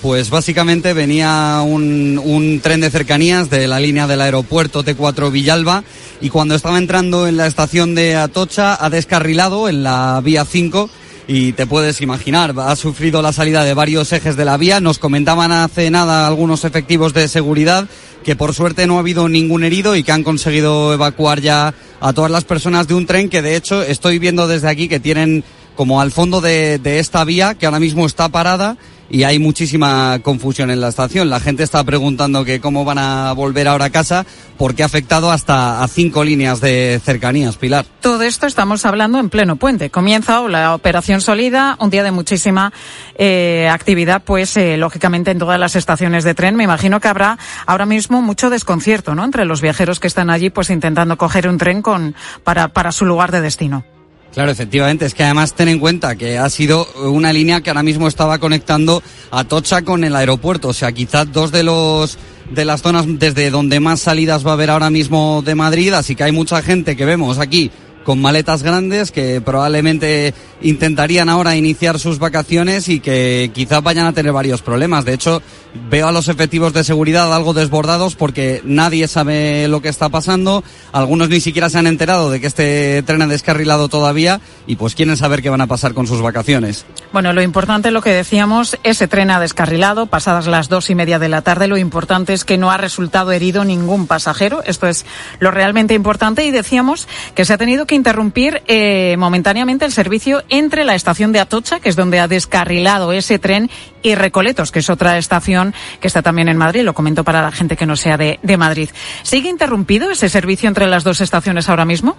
[0.02, 5.82] Pues básicamente venía un, un tren de cercanías de la línea del aeropuerto T4 Villalba
[6.20, 10.90] y cuando estaba entrando en la estación de Atocha ha descarrilado en la vía 5
[11.32, 14.80] y te puedes imaginar, ha sufrido la salida de varios ejes de la vía.
[14.80, 17.86] Nos comentaban hace nada algunos efectivos de seguridad
[18.24, 22.12] que por suerte no ha habido ningún herido y que han conseguido evacuar ya a
[22.14, 25.44] todas las personas de un tren que de hecho estoy viendo desde aquí que tienen
[25.76, 28.76] como al fondo de, de esta vía que ahora mismo está parada
[29.10, 31.28] y hay muchísima confusión en la estación.
[31.28, 34.24] La gente está preguntando que cómo van a volver ahora a casa
[34.56, 37.84] porque ha afectado hasta a cinco líneas de cercanías, Pilar.
[38.00, 39.90] Todo esto estamos hablando en pleno puente.
[39.90, 42.72] Comienza la operación sólida, un día de muchísima
[43.16, 46.54] eh, actividad, pues eh, lógicamente en todas las estaciones de tren.
[46.54, 49.24] Me imagino que habrá ahora mismo mucho desconcierto, ¿no?
[49.24, 53.04] Entre los viajeros que están allí, pues intentando coger un tren con para para su
[53.04, 53.84] lugar de destino.
[54.32, 57.82] Claro, efectivamente, es que además ten en cuenta que ha sido una línea que ahora
[57.82, 62.16] mismo estaba conectando a Tocha con el aeropuerto, o sea, quizás dos de los
[62.50, 66.16] de las zonas desde donde más salidas va a haber ahora mismo de Madrid, así
[66.16, 67.70] que hay mucha gente que vemos aquí
[68.04, 74.12] con maletas grandes que probablemente intentarían ahora iniciar sus vacaciones y que quizás vayan a
[74.12, 75.04] tener varios problemas.
[75.04, 75.42] De hecho,
[75.88, 80.64] veo a los efectivos de seguridad algo desbordados porque nadie sabe lo que está pasando,
[80.92, 84.94] algunos ni siquiera se han enterado de que este tren ha descarrilado todavía y pues
[84.94, 86.84] quieren saber qué van a pasar con sus vacaciones.
[87.12, 91.18] Bueno, lo importante, lo que decíamos, ese tren ha descarrilado pasadas las dos y media
[91.18, 91.66] de la tarde.
[91.66, 94.62] Lo importante es que no ha resultado herido ningún pasajero.
[94.64, 95.04] Esto es
[95.38, 96.44] lo realmente importante.
[96.44, 101.32] Y decíamos que se ha tenido que interrumpir eh, momentáneamente el servicio entre la estación
[101.32, 103.70] de Atocha, que es donde ha descarrilado ese tren,
[104.02, 106.82] y Recoletos, que es otra estación que está también en Madrid.
[106.82, 108.90] Lo comento para la gente que no sea de, de Madrid.
[109.22, 112.16] ¿Sigue interrumpido ese servicio entre las dos estaciones ahora mismo?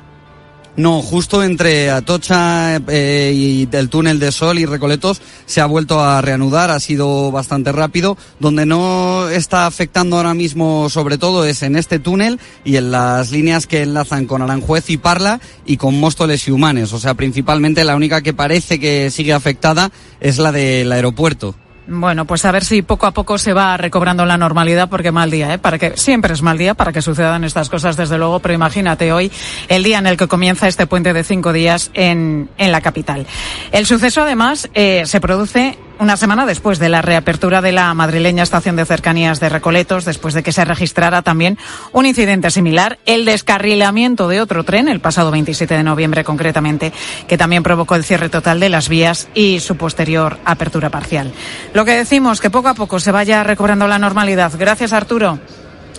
[0.78, 6.00] No, justo entre Atocha eh, y el túnel de Sol y Recoletos se ha vuelto
[6.00, 8.18] a reanudar, ha sido bastante rápido.
[8.40, 13.32] Donde no está afectando ahora mismo, sobre todo, es en este túnel y en las
[13.32, 16.94] líneas que enlazan con Aranjuez y Parla y con Móstoles y Humanes.
[16.94, 21.54] O sea, principalmente la única que parece que sigue afectada es la del aeropuerto.
[21.88, 25.32] Bueno, pues a ver si poco a poco se va recobrando la normalidad, porque mal
[25.32, 25.58] día, ¿eh?
[25.58, 28.40] Para que siempre es mal día para que sucedan estas cosas, desde luego.
[28.40, 29.32] Pero imagínate hoy
[29.68, 33.26] el día en el que comienza este puente de cinco días en, en la capital.
[33.72, 38.42] El suceso, además, eh, se produce una semana después de la reapertura de la madrileña
[38.42, 41.60] estación de cercanías de Recoletos, después de que se registrara también
[41.94, 46.92] un incidente similar, el descarrilamiento de otro tren, el pasado 27 de noviembre concretamente,
[47.28, 51.32] que también provocó el cierre total de las vías y su posterior apertura parcial.
[51.76, 54.52] Lo que decimos, que poco a poco se vaya recobrando la normalidad.
[54.58, 55.38] Gracias, Arturo.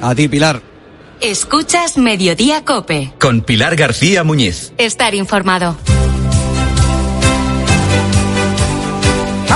[0.01, 0.61] A ti, Pilar.
[1.21, 3.13] Escuchas Mediodía Cope.
[3.21, 4.73] Con Pilar García Muñiz.
[4.79, 5.77] Estar informado.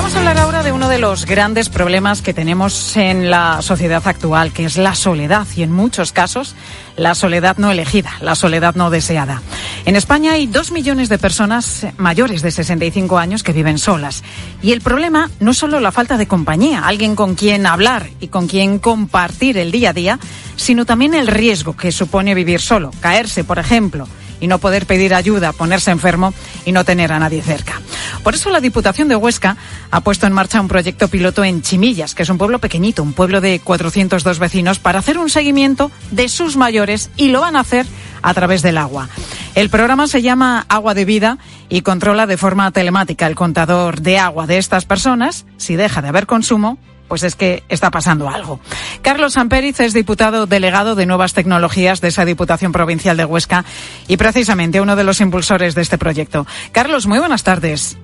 [0.06, 4.06] Vamos a hablar ahora de uno de los grandes problemas que tenemos en la sociedad
[4.06, 6.54] actual, que es la soledad y en muchos casos
[6.96, 9.42] la soledad no elegida, la soledad no deseada.
[9.84, 14.22] En España hay dos millones de personas mayores de 65 años que viven solas.
[14.62, 18.28] Y el problema no es solo la falta de compañía, alguien con quien hablar y
[18.28, 20.20] con quien compartir el día a día,
[20.54, 24.06] sino también el riesgo que supone vivir solo, caerse, por ejemplo
[24.40, 27.80] y no poder pedir ayuda, ponerse enfermo y no tener a nadie cerca.
[28.22, 29.56] Por eso la Diputación de Huesca
[29.90, 33.12] ha puesto en marcha un proyecto piloto en Chimillas, que es un pueblo pequeñito, un
[33.12, 37.60] pueblo de 402 vecinos, para hacer un seguimiento de sus mayores y lo van a
[37.60, 37.86] hacer
[38.22, 39.08] a través del agua.
[39.54, 44.18] El programa se llama Agua de Vida y controla de forma telemática el contador de
[44.18, 45.46] agua de estas personas.
[45.56, 48.60] Si deja de haber consumo, pues es que está pasando algo.
[49.02, 53.64] Carlos Samperiz es diputado delegado de Nuevas Tecnologías de esa Diputación Provincial de Huesca
[54.08, 56.46] y precisamente uno de los impulsores de este proyecto.
[56.72, 57.98] Carlos, muy buenas tardes.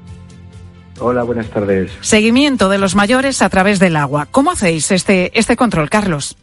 [0.98, 1.90] Hola, buenas tardes.
[2.00, 4.28] Seguimiento de los mayores a través del agua.
[4.30, 6.36] ¿Cómo hacéis este, este control, Carlos?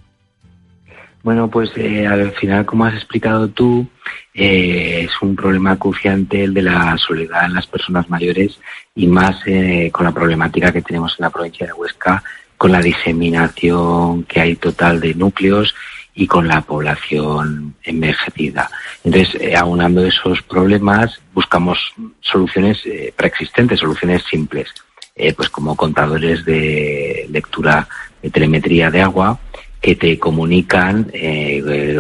[1.21, 3.85] Bueno, pues eh, al final, como has explicado tú,
[4.33, 8.59] eh, es un problema acuciante el de la soledad en las personas mayores
[8.95, 12.23] y más eh, con la problemática que tenemos en la provincia de Huesca,
[12.59, 15.73] con la diseminación que hay total de núcleos
[16.13, 18.69] y con la población envejecida.
[19.01, 21.79] Entonces, eh, aunando esos problemas, buscamos
[22.19, 24.67] soluciones eh, preexistentes, soluciones simples,
[25.15, 27.87] eh, pues como contadores de lectura
[28.21, 29.39] de telemetría de agua
[29.79, 31.09] que te comunican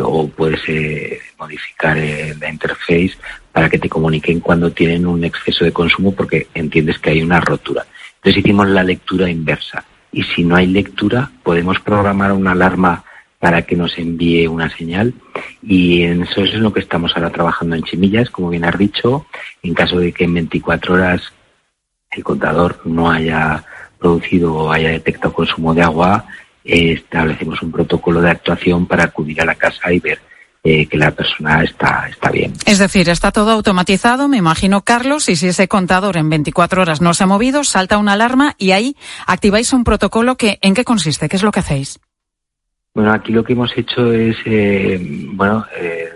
[0.03, 0.59] o puedes
[1.37, 3.13] modificar la interface
[3.53, 7.39] para que te comuniquen cuando tienen un exceso de consumo porque entiendes que hay una
[7.39, 7.85] rotura.
[8.15, 13.03] Entonces hicimos la lectura inversa y si no hay lectura podemos programar una alarma
[13.39, 15.13] para que nos envíe una señal.
[15.63, 19.25] Y eso es en lo que estamos ahora trabajando en Chimillas, como bien has dicho,
[19.63, 21.21] en caso de que en 24 horas
[22.11, 23.63] el contador no haya
[23.97, 26.25] producido o haya detectado consumo de agua,
[26.65, 30.19] eh, establecemos un protocolo de actuación para acudir a la casa y ver
[30.63, 32.53] eh, que la persona está, está bien.
[32.65, 36.99] Es decir, está todo automatizado, me imagino, Carlos, y si ese contador en 24 horas
[36.99, 38.95] no se ha movido, salta una alarma y ahí
[39.25, 41.29] activáis un protocolo que, ¿en qué consiste?
[41.29, 41.99] ¿Qué es lo que hacéis?
[42.93, 44.99] Bueno, aquí lo que hemos hecho es, eh,
[45.31, 46.09] bueno, eh,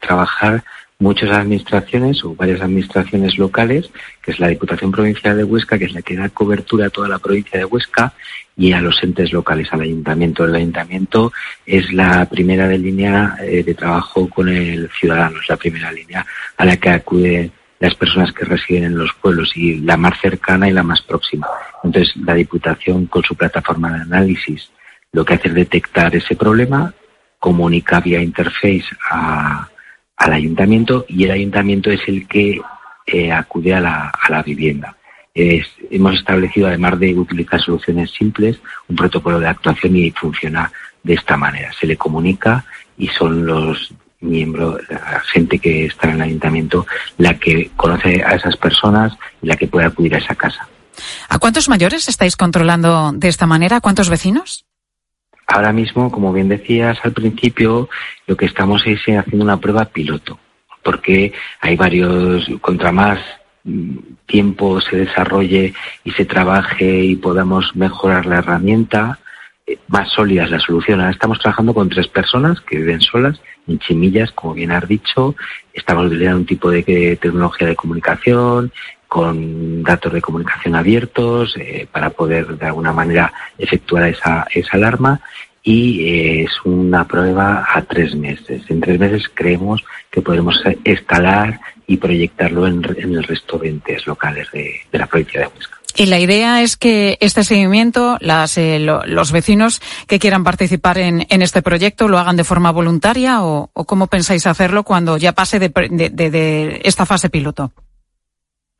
[0.00, 0.64] trabajar
[0.98, 3.90] muchas administraciones o varias administraciones locales,
[4.22, 7.08] que es la Diputación Provincial de Huesca, que es la que da cobertura a toda
[7.08, 8.14] la provincia de Huesca,
[8.56, 10.44] y a los entes locales, al ayuntamiento.
[10.44, 11.32] El ayuntamiento
[11.66, 16.24] es la primera línea eh, de trabajo con el ciudadano, es la primera línea
[16.56, 20.68] a la que acuden las personas que residen en los pueblos y la más cercana
[20.68, 21.48] y la más próxima.
[21.82, 24.70] Entonces, la Diputación, con su plataforma de análisis,
[25.10, 26.94] lo que hace es detectar ese problema,
[27.40, 32.60] comunica vía interface al ayuntamiento y el ayuntamiento es el que
[33.06, 34.96] eh, acude a la vivienda.
[35.34, 40.70] Es- hemos establecido, además de utilizar soluciones simples, un protocolo de actuación y funciona
[41.02, 41.72] de esta manera.
[41.72, 42.64] Se le comunica
[42.98, 46.86] y son los miembro, la gente que está en el ayuntamiento,
[47.18, 50.68] la que conoce a esas personas y la que puede acudir a esa casa.
[51.28, 53.78] ¿A cuántos mayores estáis controlando de esta manera?
[53.78, 54.64] ¿A cuántos vecinos?
[55.48, 57.88] Ahora mismo, como bien decías al principio,
[58.28, 60.38] lo que estamos es haciendo una prueba piloto,
[60.84, 63.18] porque hay varios, contra más
[64.26, 69.18] tiempo se desarrolle y se trabaje y podamos mejorar la herramienta,
[69.66, 71.00] eh, más sólida es la solución.
[71.00, 75.36] Ahora estamos trabajando con tres personas que viven solas, en Chimillas, como bien has dicho.
[75.72, 78.72] Estamos utilizando un tipo de tecnología de comunicación,
[79.06, 85.20] con datos de comunicación abiertos, eh, para poder de alguna manera efectuar esa, esa alarma.
[85.64, 88.62] Y eh, es una prueba a tres meses.
[88.68, 94.06] En tres meses creemos que podremos escalar y proyectarlo en, en el resto de entes
[94.06, 95.78] locales de, de la provincia de Huesca.
[95.94, 100.96] Y la idea es que este seguimiento, las, eh, lo- los vecinos que quieran participar
[100.96, 105.18] en, en este proyecto, lo hagan de forma voluntaria o, o cómo pensáis hacerlo cuando
[105.18, 107.72] ya pase de, de- de esta fase piloto.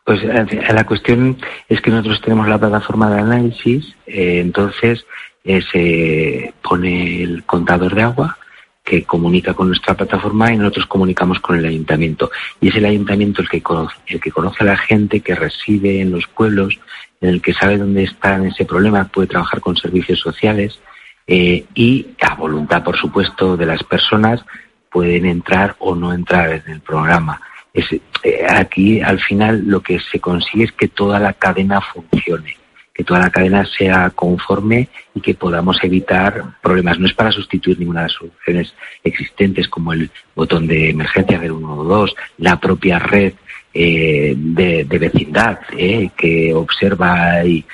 [0.05, 1.37] Pues eh, la cuestión
[1.69, 5.05] es que nosotros tenemos la plataforma de análisis, eh, entonces
[5.45, 8.39] se pone el contador de agua
[8.85, 12.31] que comunica con nuestra plataforma y nosotros comunicamos con el ayuntamiento.
[12.61, 16.01] Y es el ayuntamiento el que conoce, el que conoce a la gente que reside
[16.01, 16.79] en los pueblos,
[17.21, 20.81] en el que sabe dónde está ese problema, puede trabajar con servicios sociales
[21.27, 24.45] eh, y a voluntad, por supuesto, de las personas
[24.91, 27.41] pueden entrar o no entrar en el programa.
[27.73, 32.57] Es, eh, aquí, al final, lo que se consigue es que toda la cadena funcione,
[32.95, 36.99] que toda la cadena sea conforme y que podamos evitar problemas.
[36.99, 41.53] No es para sustituir ninguna de las soluciones existentes como el botón de emergencia del
[41.53, 43.33] 112, la propia red
[43.75, 47.65] eh, de, vecindad eh, que observa y,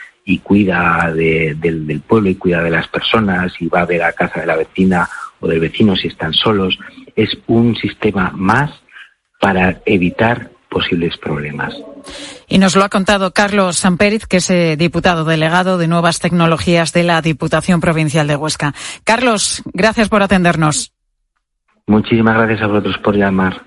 [0.42, 4.12] cuida de- del, del pueblo y cuida de las personas y va a ver a
[4.12, 5.08] casa de la vecina
[5.40, 6.78] o del vecino si están solos.
[7.16, 8.70] Es un sistema más
[9.40, 11.74] para evitar posibles problemas.
[12.48, 16.92] Y nos lo ha contado Carlos Samperiz, que es eh, diputado delegado de Nuevas Tecnologías
[16.92, 18.74] de la Diputación Provincial de Huesca.
[19.04, 20.92] Carlos, gracias por atendernos.
[21.86, 23.62] Muchísimas gracias a vosotros por llamar.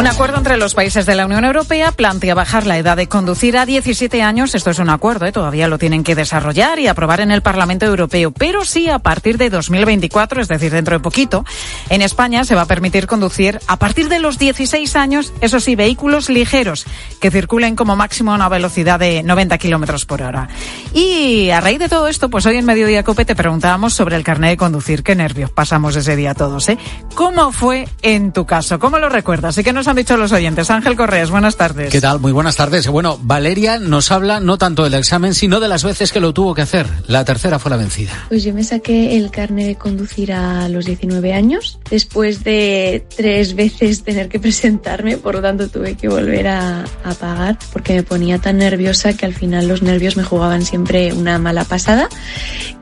[0.00, 3.58] Un acuerdo entre los países de la Unión Europea plantea bajar la edad de conducir
[3.58, 4.54] a 17 años.
[4.54, 5.32] Esto es un acuerdo, ¿eh?
[5.32, 8.30] todavía lo tienen que desarrollar y aprobar en el Parlamento Europeo.
[8.30, 11.44] Pero sí a partir de 2024, es decir, dentro de poquito,
[11.90, 15.76] en España se va a permitir conducir a partir de los 16 años, eso sí,
[15.76, 16.86] vehículos ligeros
[17.20, 20.48] que circulen como máximo a una velocidad de 90 kilómetros por hora.
[20.94, 24.24] Y a raíz de todo esto, pues hoy en Mediodía Cope te preguntábamos sobre el
[24.24, 25.02] carnet de conducir.
[25.02, 26.78] Qué nervios pasamos ese día todos, ¿eh?
[27.14, 28.78] ¿Cómo fue en tu caso?
[28.78, 29.58] ¿Cómo lo recuerdas?
[29.58, 30.70] ¿Y qué nos han dicho los oyentes?
[30.70, 31.90] Ángel Correas, buenas tardes.
[31.90, 32.20] ¿Qué tal?
[32.20, 32.86] Muy buenas tardes.
[32.86, 36.54] Bueno, Valeria nos habla no tanto del examen, sino de las veces que lo tuvo
[36.54, 36.86] que hacer.
[37.08, 38.12] La tercera fue la vencida.
[38.28, 43.54] Pues yo me saqué el carnet de conducir a los 19 años, después de tres
[43.56, 48.02] veces tener que presentarme, por lo tanto tuve que volver a, a pagar porque me
[48.04, 52.08] ponía tan nerviosa que al final los nervios me jugaban siempre una mala pasada.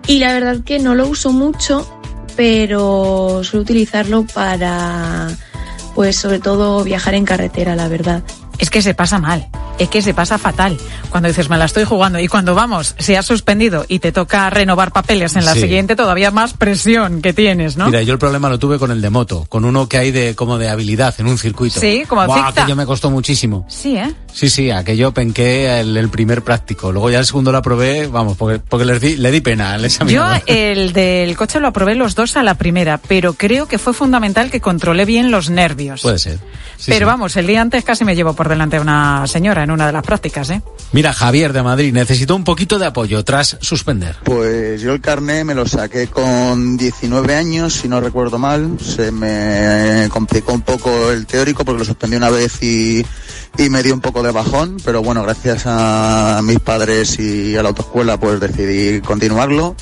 [0.07, 1.89] Y la verdad que no lo uso mucho,
[2.37, 5.29] pero suelo utilizarlo para,
[5.99, 8.23] pues sobre todo viajar en carretera, la verdad.
[8.61, 9.49] Es que se pasa mal,
[9.81, 10.79] es que se pasa fatal.
[11.11, 14.49] Cuando dices, me la estoy jugando, y cuando vamos, se ha suspendido y te toca
[14.49, 15.63] renovar papeles en la Sí.
[15.63, 17.87] siguiente, todavía más presión que tienes, ¿no?
[17.87, 20.37] Mira, yo el problema lo tuve con el de moto, con uno que hay de
[20.37, 21.81] como de habilidad en un circuito.
[21.81, 22.59] Sí, como Buah, zigzag.
[22.63, 23.65] aquello me costó muchísimo.
[23.69, 24.15] Sí, ¿eh?
[24.39, 26.93] Sí, sí, aquello penqué el, el primer práctico.
[26.93, 29.81] Luego ya el segundo lo aprobé, vamos, porque, porque les di- le di pena al
[29.81, 30.43] Yo examinador.
[30.47, 34.49] el del coche lo aprobé los dos a la primera, pero creo que fue fundamental
[34.49, 36.03] que controlé bien los nervios.
[36.03, 36.39] Puede ser.
[36.77, 37.05] Sí, pero sí.
[37.07, 39.93] vamos, el día antes casi me llevo por delante a una señora en una de
[39.93, 40.63] las prácticas, ¿eh?
[40.93, 44.15] Mira, Javier de Madrid necesitó un poquito de apoyo tras suspender.
[44.23, 48.79] Pues yo el carné me lo saqué con 19 años, si no recuerdo mal.
[48.81, 53.05] Se me complicó un poco el teórico porque lo suspendí una vez y,
[53.57, 57.63] y me dio un poco de bajón, pero bueno, gracias a mis padres y a
[57.63, 59.75] la autoescuela pues decidí continuarlo.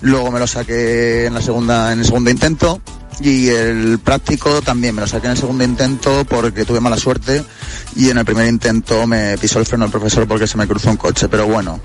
[0.00, 2.80] Luego me lo saqué en la segunda, en el segundo intento.
[3.20, 7.42] Y el práctico también me lo saqué en el segundo intento porque tuve mala suerte.
[7.94, 10.90] Y en el primer intento me pisó el freno el profesor porque se me cruzó
[10.90, 11.80] un coche, pero bueno,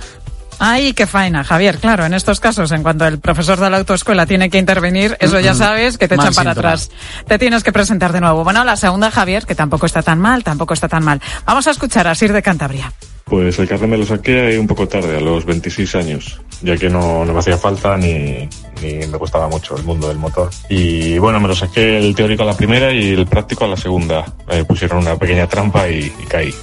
[0.63, 1.79] Ay, qué faena, Javier.
[1.79, 5.39] Claro, en estos casos, en cuanto el profesor de la autoescuela tiene que intervenir, eso
[5.39, 5.57] ya Mm, mm.
[5.57, 6.91] sabes que te echan para atrás.
[7.27, 8.43] Te tienes que presentar de nuevo.
[8.43, 11.19] Bueno, la segunda, Javier, que tampoco está tan mal, tampoco está tan mal.
[11.47, 12.93] Vamos a escuchar a Sir de Cantabria.
[13.25, 16.75] Pues el carnet me lo saqué ahí un poco tarde, a los 26 años, ya
[16.77, 18.47] que no, no me hacía falta ni,
[18.83, 20.51] ni me gustaba mucho el mundo del motor.
[20.69, 23.77] Y bueno, me lo saqué el teórico a la primera y el práctico a la
[23.77, 24.25] segunda.
[24.47, 26.53] Me pusieron una pequeña trampa y, y caí.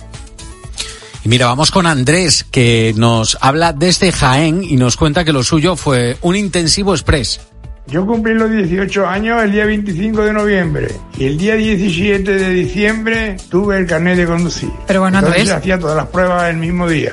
[1.28, 5.42] Y mira, vamos con Andrés, que nos habla desde Jaén y nos cuenta que lo
[5.42, 7.38] suyo fue un intensivo express.
[7.86, 10.88] Yo cumplí los 18 años el día 25 de noviembre
[11.18, 14.70] y el día 17 de diciembre tuve el carnet de conducir.
[14.86, 15.58] Pero bueno, Entonces Andrés.
[15.58, 17.12] hacía todas las pruebas el mismo día.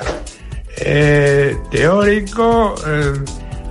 [0.78, 3.20] Eh, teórico, eh,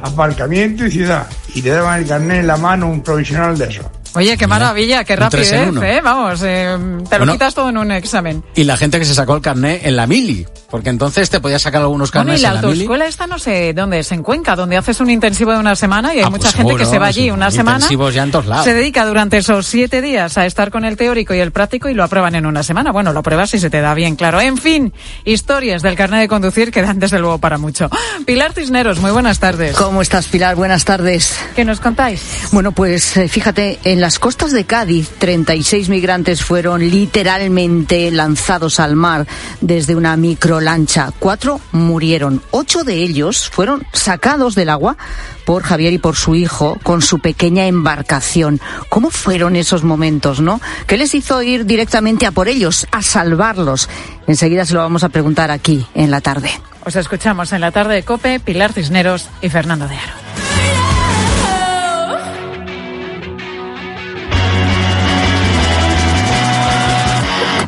[0.04, 1.26] aparcamiento y ciudad.
[1.56, 3.92] Y te daban el carnet en la mano un provisional de eso.
[4.16, 5.52] Oye, qué maravilla, qué rapidez.
[5.54, 6.02] ¿eh?
[6.04, 6.78] Vamos, eh,
[7.10, 7.34] te lo Bueno.
[7.34, 8.44] quitas todo en un examen.
[8.56, 11.62] Y la gente que se sacó el carnet en la mili, porque entonces te podías
[11.62, 12.72] sacar algunos Bueno, y carnets la en la mili.
[12.74, 16.14] autoescuela esta no sé dónde es, en Cuenca, donde haces un intensivo de una semana
[16.14, 17.78] y hay Ah, mucha pues gente que se va allí una semana.
[17.78, 18.64] intensivos ya en todos lados.
[18.66, 21.94] Se dedica durante esos siete días a estar con el teórico y el práctico y
[21.94, 22.92] lo aprueban en una semana.
[22.92, 24.40] Bueno, lo pruebas si se te da bien, claro.
[24.42, 24.94] En fin,
[25.26, 27.90] historias del carnet de conducir que dan desde luego para mucho.
[28.26, 29.76] Pilar Cisneros, muy buenas tardes.
[29.76, 30.56] ¿Cómo estás, Pilar?
[30.56, 31.38] Buenas tardes.
[31.56, 32.22] ¿Qué nos contáis?
[32.52, 38.96] Bueno, pues eh, fíjate, en las costas de Cádiz, 36 migrantes fueron literalmente lanzados al
[38.96, 39.26] mar
[39.62, 41.12] desde una microlancha.
[41.18, 42.40] Cuatro murieron.
[42.52, 44.96] Ocho de ellos fueron sacados del agua
[45.44, 48.62] por Javier y por su hijo con su pequeña embarcación.
[48.90, 50.62] ¿Cómo fueron esos momentos, no?
[50.86, 53.90] ¿Qué les hizo ir directamente a por ellos, a salvarlos?
[54.28, 56.52] Enseguida se lo vamos a preguntar aquí, en la tarde.
[56.86, 60.45] Os escuchamos en la tarde de Cope, Pilar Cisneros y Fernando de Aro.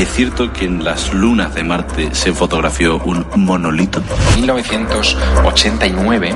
[0.00, 4.02] ¿Es cierto que en las lunas de Marte se fotografió un monolito?
[4.30, 6.34] En 1989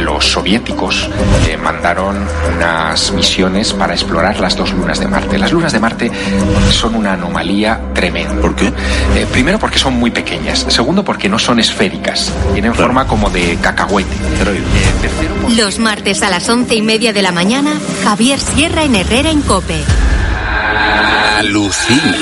[0.00, 1.08] los soviéticos
[1.48, 2.16] eh, mandaron
[2.56, 5.38] unas misiones para explorar las dos lunas de Marte.
[5.38, 6.10] Las lunas de Marte
[6.72, 8.34] son una anomalía tremenda.
[8.40, 8.72] ¿Por qué?
[9.30, 10.66] primero porque son muy pequeñas.
[10.68, 12.32] Segundo porque no son esféricas.
[12.52, 14.12] Tienen forma como de cacahuete.
[14.12, 14.62] Eh,
[15.00, 19.30] tercero Los martes a las once y media de la mañana, Javier Sierra en Herrera
[19.30, 19.84] en Cope.
[21.38, 22.18] Alucina.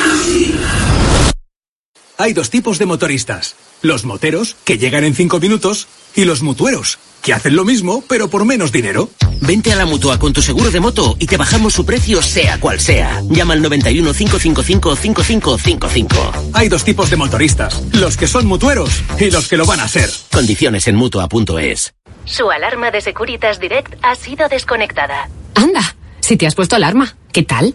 [2.22, 3.56] Hay dos tipos de motoristas.
[3.80, 8.30] Los moteros, que llegan en cinco minutos, y los mutueros, que hacen lo mismo, pero
[8.30, 9.10] por menos dinero.
[9.40, 12.60] Vente a la mutua con tu seguro de moto y te bajamos su precio sea
[12.60, 13.20] cual sea.
[13.28, 16.32] Llama al 91 555 5555.
[16.52, 17.82] Hay dos tipos de motoristas.
[17.92, 20.08] Los que son mutueros y los que lo van a ser.
[20.30, 21.92] Condiciones en mutua.es.
[22.24, 25.28] Su alarma de Securitas Direct ha sido desconectada.
[25.56, 27.74] Anda, si te has puesto alarma, ¿qué tal?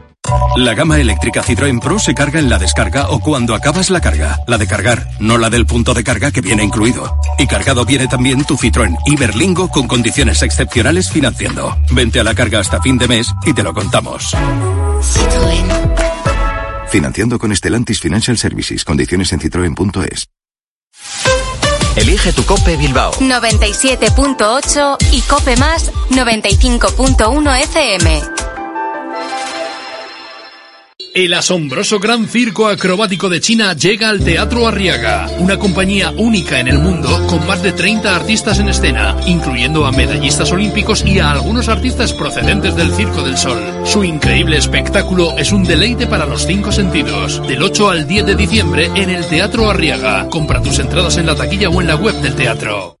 [0.57, 4.39] La gama eléctrica Citroën Pro se carga en la descarga o cuando acabas la carga.
[4.47, 7.17] La de cargar, no la del punto de carga que viene incluido.
[7.39, 11.77] Y cargado viene también tu Citroën Iberlingo con condiciones excepcionales financiando.
[11.91, 14.35] Vente a la carga hasta fin de mes y te lo contamos.
[16.89, 18.83] Financiando con Stellantis Financial Services.
[18.83, 20.27] Condiciones en citroen.es.
[21.95, 23.13] Elige tu Cope Bilbao.
[23.13, 28.21] 97.8 y Cope Más 95.1 FM.
[31.13, 36.69] El asombroso Gran Circo Acrobático de China llega al Teatro Arriaga, una compañía única en
[36.69, 41.31] el mundo con más de 30 artistas en escena, incluyendo a medallistas olímpicos y a
[41.31, 43.61] algunos artistas procedentes del Circo del Sol.
[43.83, 47.45] Su increíble espectáculo es un deleite para los cinco sentidos.
[47.45, 50.29] Del 8 al 10 de diciembre en el Teatro Arriaga.
[50.29, 53.00] Compra tus entradas en la taquilla o en la web del teatro.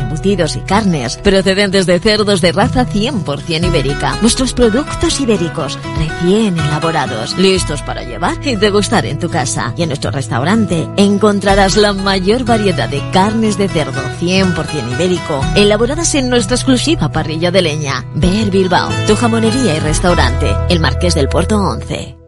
[0.00, 4.16] embutidos y carnes procedentes de cerdos de raza 100% ibérica.
[4.20, 9.74] Nuestros productos ibéricos recién elaborados, listos para llevar y degustar en tu casa.
[9.76, 16.14] Y en nuestro restaurante encontrarás la mayor variedad de carnes de cerdo 100% ibérico, elaboradas
[16.14, 18.04] en nuestra exclusiva parrilla de leña.
[18.14, 22.21] Ver Bilbao, tu jamonería y restaurante, el Marqués del Puerto 11.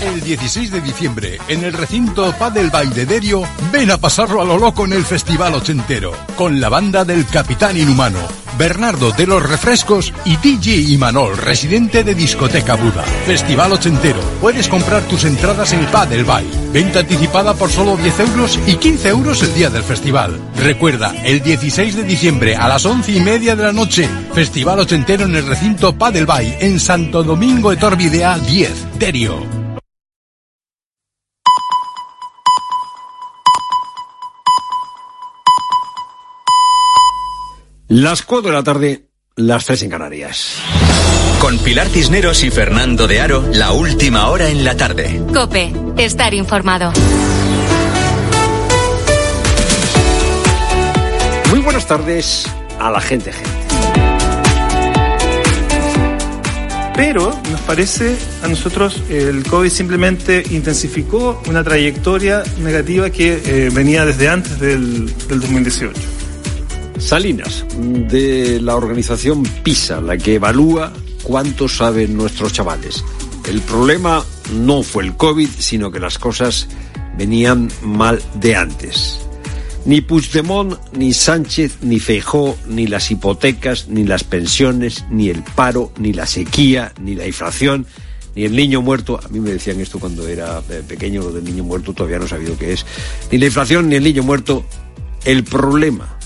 [0.00, 4.46] El 16 de diciembre en el recinto Padel Bay de Derio, ven a pasarlo a
[4.46, 8.18] lo loco en el Festival Ochentero, con la banda del Capitán Inhumano,
[8.56, 13.02] Bernardo de los Refrescos y DJ Imanol, residente de Discoteca Buda.
[13.26, 14.20] Festival Ochentero.
[14.40, 16.50] Puedes comprar tus entradas en Padel Bay.
[16.72, 20.40] Venta anticipada por solo 10 euros y 15 euros el día del festival.
[20.56, 25.26] Recuerda, el 16 de diciembre a las 11 y media de la noche, Festival Ochentero
[25.26, 29.59] en el recinto Padel Bay, en Santo Domingo de Torvidea 10, Derio.
[37.90, 40.58] Las 4 de la tarde, las 3 en Canarias.
[41.40, 45.20] Con Pilar Cisneros y Fernando de Aro, la última hora en la tarde.
[45.34, 46.92] Cope, estar informado.
[51.50, 52.46] Muy buenas tardes
[52.78, 53.50] a la gente, gente.
[56.94, 64.04] Pero nos parece a nosotros el COVID simplemente intensificó una trayectoria negativa que eh, venía
[64.04, 66.20] desde antes del, del 2018.
[67.00, 70.92] Salinas, de la organización PISA, la que evalúa
[71.22, 73.04] cuánto saben nuestros chavales.
[73.48, 74.24] El problema
[74.54, 76.68] no fue el COVID, sino que las cosas
[77.16, 79.18] venían mal de antes.
[79.86, 85.92] Ni Puigdemont, ni Sánchez, ni Feijó, ni las hipotecas, ni las pensiones, ni el paro,
[85.98, 87.86] ni la sequía, ni la inflación,
[88.36, 89.18] ni el niño muerto.
[89.24, 92.26] A mí me decían esto cuando era eh, pequeño, lo del niño muerto, todavía no
[92.26, 92.84] he sabido qué es.
[93.32, 94.64] Ni la inflación, ni el niño muerto.
[95.24, 96.19] El problema,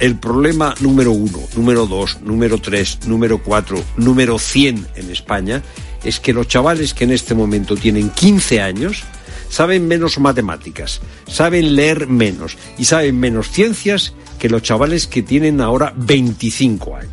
[0.00, 5.62] el problema número uno, número dos, número tres, número cuatro, número cien en España
[6.02, 9.02] es que los chavales que en este momento tienen 15 años
[9.50, 15.60] saben menos matemáticas, saben leer menos y saben menos ciencias que los chavales que tienen
[15.60, 17.10] ahora 25 años.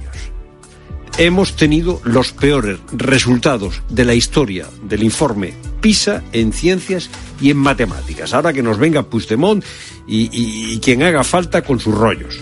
[1.18, 7.10] Hemos tenido los peores resultados de la historia del informe PISA en ciencias
[7.42, 8.34] y en matemáticas.
[8.36, 9.64] Ahora que nos venga Puigdemont
[10.08, 12.40] y, y- y quien haga falta con sus rollos.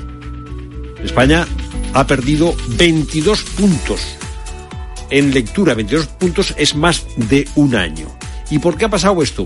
[1.05, 1.45] España
[1.93, 4.01] ha perdido 22 puntos
[5.09, 5.73] en lectura.
[5.73, 8.07] 22 puntos es más de un año.
[8.49, 9.45] ¿Y por qué ha pasado esto?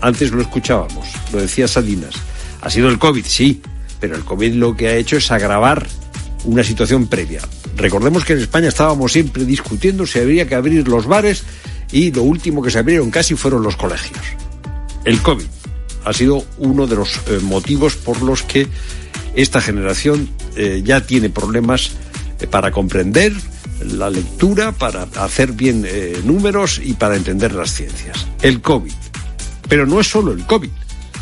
[0.00, 2.14] Antes lo escuchábamos, lo decía Salinas.
[2.60, 3.62] Ha sido el COVID, sí,
[4.00, 5.86] pero el COVID lo que ha hecho es agravar
[6.44, 7.40] una situación previa.
[7.76, 11.44] Recordemos que en España estábamos siempre discutiendo si habría que abrir los bares
[11.90, 14.20] y lo último que se abrieron casi fueron los colegios.
[15.04, 15.46] El COVID
[16.04, 18.66] ha sido uno de los eh, motivos por los que
[19.38, 21.92] esta generación eh, ya tiene problemas
[22.40, 23.32] eh, para comprender
[23.80, 28.26] la lectura, para hacer bien eh, números y para entender las ciencias.
[28.42, 28.92] El COVID.
[29.68, 30.70] Pero no es solo el COVID.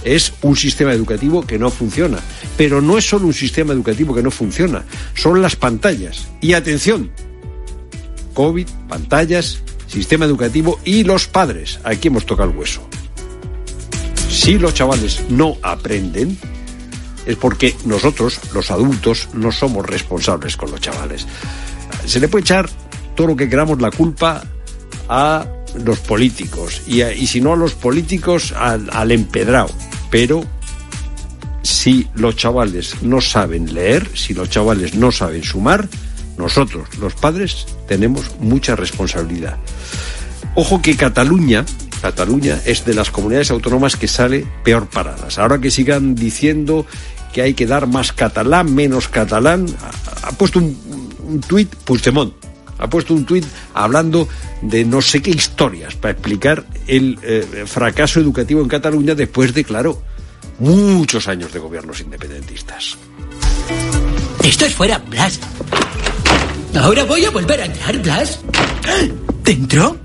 [0.03, 2.19] Es un sistema educativo que no funciona.
[2.57, 4.85] Pero no es solo un sistema educativo que no funciona.
[5.15, 6.29] Son las pantallas.
[6.41, 7.11] Y atención.
[8.33, 11.81] COVID, pantallas, sistema educativo y los padres.
[11.85, 12.81] Aquí hemos tocado el hueso.
[14.31, 16.39] Si los chavales no aprenden,
[17.27, 21.27] es porque nosotros, los adultos, no somos responsables con los chavales.
[22.07, 22.69] Se le puede echar
[23.15, 24.45] todo lo que queramos la culpa
[25.09, 25.47] a
[25.85, 29.71] los políticos y, y si no a los políticos al, al empedrado.
[30.11, 30.45] Pero
[31.63, 35.89] si los chavales no saben leer, si los chavales no saben sumar,
[36.39, 39.57] nosotros, los padres, tenemos mucha responsabilidad.
[40.55, 41.65] Ojo que Cataluña,
[42.01, 45.39] Cataluña es de las comunidades autónomas que sale peor paradas.
[45.39, 46.87] Ahora que sigan diciendo
[47.37, 49.67] que hay que dar más catalán, menos catalán,
[50.23, 50.75] ha, puesto un,
[51.23, 52.33] un tuit Puigdemont,
[52.79, 54.27] ha puesto un tuit hablando
[54.63, 59.65] de no sé qué historias para explicar el eh, fracaso educativo en Cataluña después de,
[59.65, 60.01] claro,
[60.61, 62.97] muchos años de gobiernos independentistas.
[64.43, 65.39] Esto es fuera, Blas.
[66.75, 68.41] Ahora voy a volver a entrar, Blas.
[69.45, 69.99] ¿Dentro?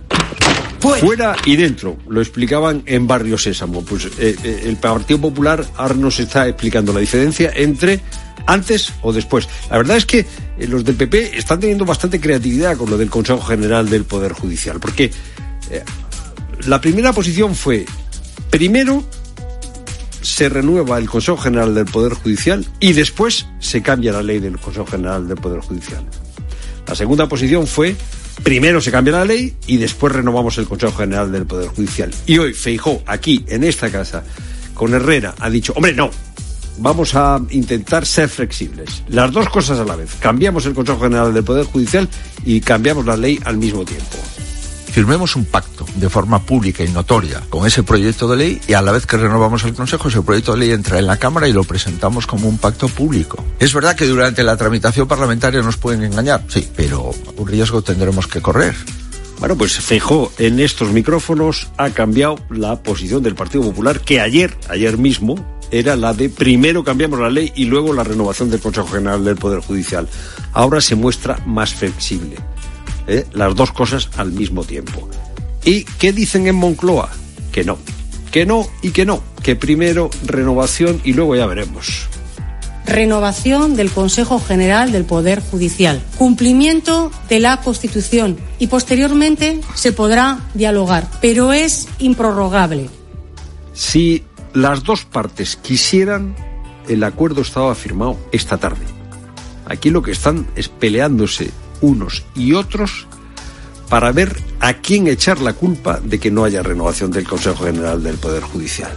[0.82, 1.36] Fuera.
[1.46, 3.84] y dentro, lo explicaban en Barrio Sésamo.
[3.84, 8.00] Pues eh, eh, el Partido Popular ahora nos está explicando la diferencia entre
[8.48, 9.48] antes o después.
[9.70, 13.10] La verdad es que eh, los del PP están teniendo bastante creatividad con lo del
[13.10, 15.12] Consejo General del Poder Judicial, porque
[16.68, 17.86] la primera posición fue,
[18.50, 19.04] primero
[20.22, 24.60] se renueva el Consejo General del Poder Judicial y después se cambia la ley del
[24.60, 26.04] Consejo General del Poder Judicial.
[26.88, 27.96] La segunda posición fue
[28.44, 32.12] primero se cambia la ley y después renovamos el Consejo General del Poder Judicial.
[32.26, 34.24] Y hoy Feijó, aquí en esta casa,
[34.74, 36.10] con Herrera, ha dicho, hombre, no,
[36.78, 39.04] vamos a intentar ser flexibles.
[39.08, 40.16] Las dos cosas a la vez.
[40.20, 42.08] Cambiamos el Consejo General del Poder Judicial
[42.46, 44.18] y cambiamos la ley al mismo tiempo.
[44.92, 48.82] Firmemos un pacto de forma pública y notoria con ese proyecto de ley y a
[48.82, 51.54] la vez que renovamos el Consejo, ese proyecto de ley entra en la Cámara y
[51.54, 53.44] lo presentamos como un pacto público.
[53.60, 58.28] Es verdad que durante la tramitación parlamentaria nos pueden engañar, sí, pero un riesgo tendremos
[58.28, 58.76] que correr.
[59.40, 64.56] Bueno, pues Feijó en estos micrófonos ha cambiado la posición del Partido Popular que ayer,
[64.70, 65.36] ayer mismo,
[65.72, 69.38] era la de primero cambiamos la ley y luego la renovación del Consejo General del
[69.38, 70.08] Poder Judicial.
[70.54, 72.36] Ahora se muestra más flexible.
[73.08, 73.26] ¿Eh?
[73.34, 75.10] Las dos cosas al mismo tiempo.
[75.64, 77.10] ¿Y qué dicen en Moncloa?
[77.52, 77.78] Que no.
[78.32, 79.22] Que no y que no.
[79.44, 82.08] Que primero renovación y luego ya veremos.
[82.86, 86.02] Renovación del Consejo General del Poder Judicial.
[86.18, 88.38] Cumplimiento de la Constitución.
[88.60, 91.08] Y posteriormente se podrá dialogar.
[91.22, 92.90] Pero es improrrogable.
[93.74, 94.24] Si
[94.54, 96.36] las dos partes quisieran,
[96.88, 98.86] el acuerdo estaba firmado esta tarde.
[99.66, 101.52] Aquí lo que están es peleándose
[101.82, 103.08] unos y otros
[103.90, 108.02] para ver a quién echar la culpa de que no haya renovación del Consejo General
[108.02, 108.92] del Poder Judicial.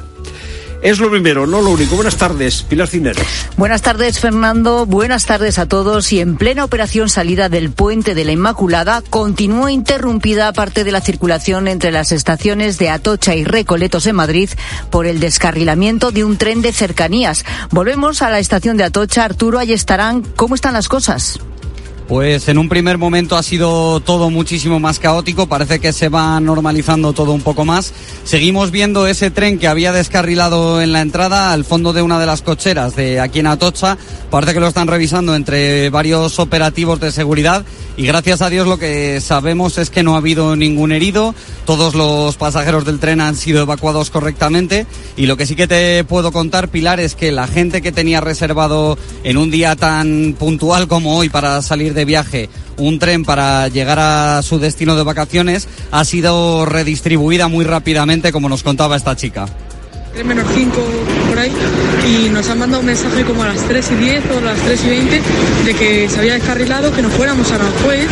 [0.85, 1.97] Es lo primero, no lo único.
[1.97, 3.27] Buenas tardes, Pilar Cineros.
[3.57, 4.85] Buenas tardes, Fernando.
[4.85, 6.13] Buenas tardes a todos.
[6.13, 11.01] Y en plena operación salida del puente de la Inmaculada, continúa interrumpida parte de la
[11.01, 14.51] circulación entre las estaciones de Atocha y Recoletos en Madrid
[14.91, 17.47] por el descarrilamiento de un tren de cercanías.
[17.71, 19.25] Volvemos a la estación de Atocha.
[19.25, 20.21] Arturo, ahí estarán.
[20.37, 21.41] ¿Cómo están las cosas?
[22.09, 26.39] Pues en un primer momento ha sido todo muchísimo más caótico, parece que se va
[26.39, 27.95] normalizando todo un poco más.
[28.25, 32.27] Seguimos viendo ese tren que había descarrilado en la entrada al fondo de una de
[32.27, 33.97] las cocheras de aquí en Atocha,
[34.31, 37.65] parece que lo están revisando entre varios operativos de seguridad
[37.97, 41.35] y gracias a Dios lo que sabemos es que no ha habido ningún herido,
[41.65, 44.87] todos los pasajeros del tren han sido evacuados correctamente
[45.17, 48.21] y lo que sí que te puedo contar, Pilar, es que la gente que tenía
[48.21, 53.69] reservado en un día tan puntual como hoy para salir de viaje un tren para
[53.69, 59.17] llegar a su destino de vacaciones ha sido redistribuida muy rápidamente, como nos contaba esta
[59.17, 59.47] chica.
[60.15, 60.71] 3 menos 5
[61.29, 61.51] por ahí
[62.07, 64.59] y nos han mandado un mensaje como a las 3 y 10 o a las
[64.61, 65.23] 3 y 20
[65.65, 68.07] de que se había descarrilado, que nos fuéramos a Aranjuez,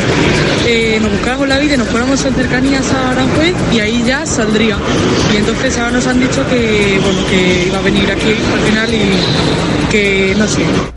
[0.66, 4.26] eh, nos buscáramos la vida y nos fuéramos en cercanías a Aranjuez y ahí ya
[4.26, 4.78] saldría.
[5.32, 8.94] Y entonces ahora nos han dicho que, bueno, que iba a venir aquí al final
[8.94, 10.91] y que no sé.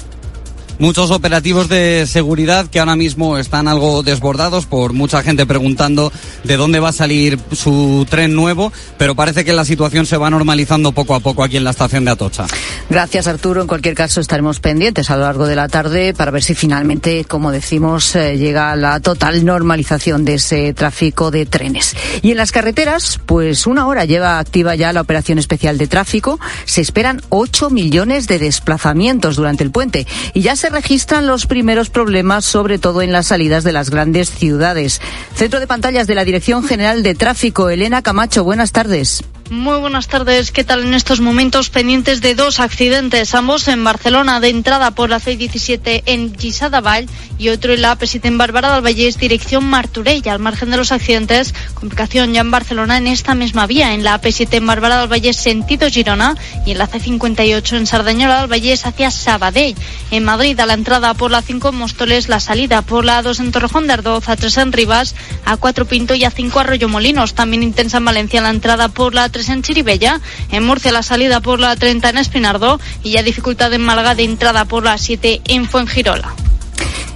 [0.78, 6.12] Muchos operativos de seguridad que ahora mismo están algo desbordados por mucha gente preguntando
[6.44, 10.30] de dónde va a salir su tren nuevo, pero parece que la situación se va
[10.30, 12.46] normalizando poco a poco aquí en la estación de Atocha.
[12.90, 13.62] Gracias, Arturo.
[13.62, 17.24] En cualquier caso, estaremos pendientes a lo largo de la tarde para ver si finalmente,
[17.24, 21.96] como decimos, eh, llega la total normalización de ese tráfico de trenes.
[22.22, 26.40] Y en las carreteras, pues una hora lleva activa ya la operación especial de tráfico.
[26.66, 31.90] Se esperan 8 millones de desplazamientos durante el puente y ya se registran los primeros
[31.90, 35.02] problemas, sobre todo en las salidas de las grandes ciudades.
[35.36, 39.24] Centro de pantallas de la Dirección General de Tráfico, Elena Camacho, buenas tardes.
[39.52, 40.52] Muy buenas tardes.
[40.52, 43.36] ¿Qué tal en estos momentos pendientes de dos accidentes?
[43.36, 48.22] Ambos en Barcelona, de entrada por la C17 en Gisadavall y otro en la AP7
[48.24, 50.28] en Bárbara del Vallés, dirección Martorell.
[50.28, 54.20] Al margen de los accidentes, complicación ya en Barcelona en esta misma vía, en la
[54.20, 56.36] AP7 en Bárbara del Vallés, sentido Girona,
[56.66, 59.76] y en la C58 en Sardañola del Vallés hacia Sabadell.
[60.10, 63.40] En Madrid, a la entrada por la 5 en Móstoles, la salida por la 2
[63.40, 65.14] en Torrejón de Ardoz, a 3 en Rivas,
[65.46, 67.36] a 4 Pinto y a 5 Arroyo Molinos.
[67.36, 71.42] También intensa en Valencia la entrada por la 3 en Chiribella, en Murcia la salida
[71.42, 75.42] por la 30 en Espinardo y ya dificultad en Málaga de entrada por la 7
[75.44, 76.34] en Fuengirola.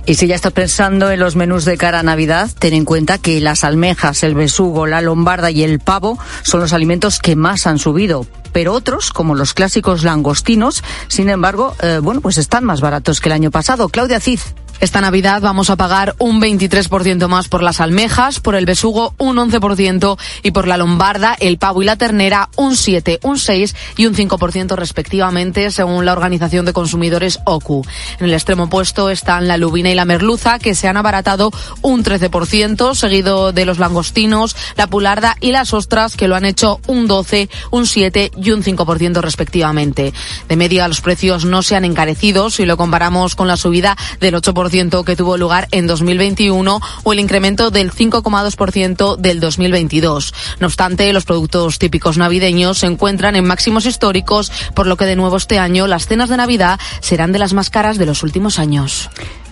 [0.05, 3.20] Y si ya estás pensando en los menús de cara a Navidad, ten en cuenta
[3.20, 7.65] que las almejas, el besugo, la lombarda y el pavo son los alimentos que más
[7.65, 8.28] han subido.
[8.51, 13.30] Pero otros, como los clásicos langostinos, sin embargo, eh, bueno, pues están más baratos que
[13.30, 13.88] el año pasado.
[13.88, 14.41] Claudia Cid.
[14.80, 19.36] Esta Navidad vamos a pagar un 23% más por las almejas, por el besugo un
[19.36, 24.05] 11% y por la lombarda, el pavo y la ternera un 7, un 6 y
[24.05, 27.86] un 5% respectivamente, según la Organización de Consumidores OCU.
[28.19, 31.51] En el extremo opuesto están la lubina y la merluza, que se han abaratado
[31.82, 36.80] un 13%, seguido de los langostinos, la pularda y las ostras, que lo han hecho
[36.88, 40.13] un 12, un 7 y un 5% respectivamente.
[40.47, 44.36] De media, los precios no se han encarecido si lo comparamos con la subida del
[44.36, 50.34] 8% que tuvo lugar en 2021 o el incremento del 5,2% del 2022.
[50.59, 55.15] No obstante, los productos típicos navideños se encuentran en máximos históricos, por lo que de
[55.15, 58.59] nuevo este año las cenas de Navidad serán de las más caras de los últimos
[58.59, 59.09] años.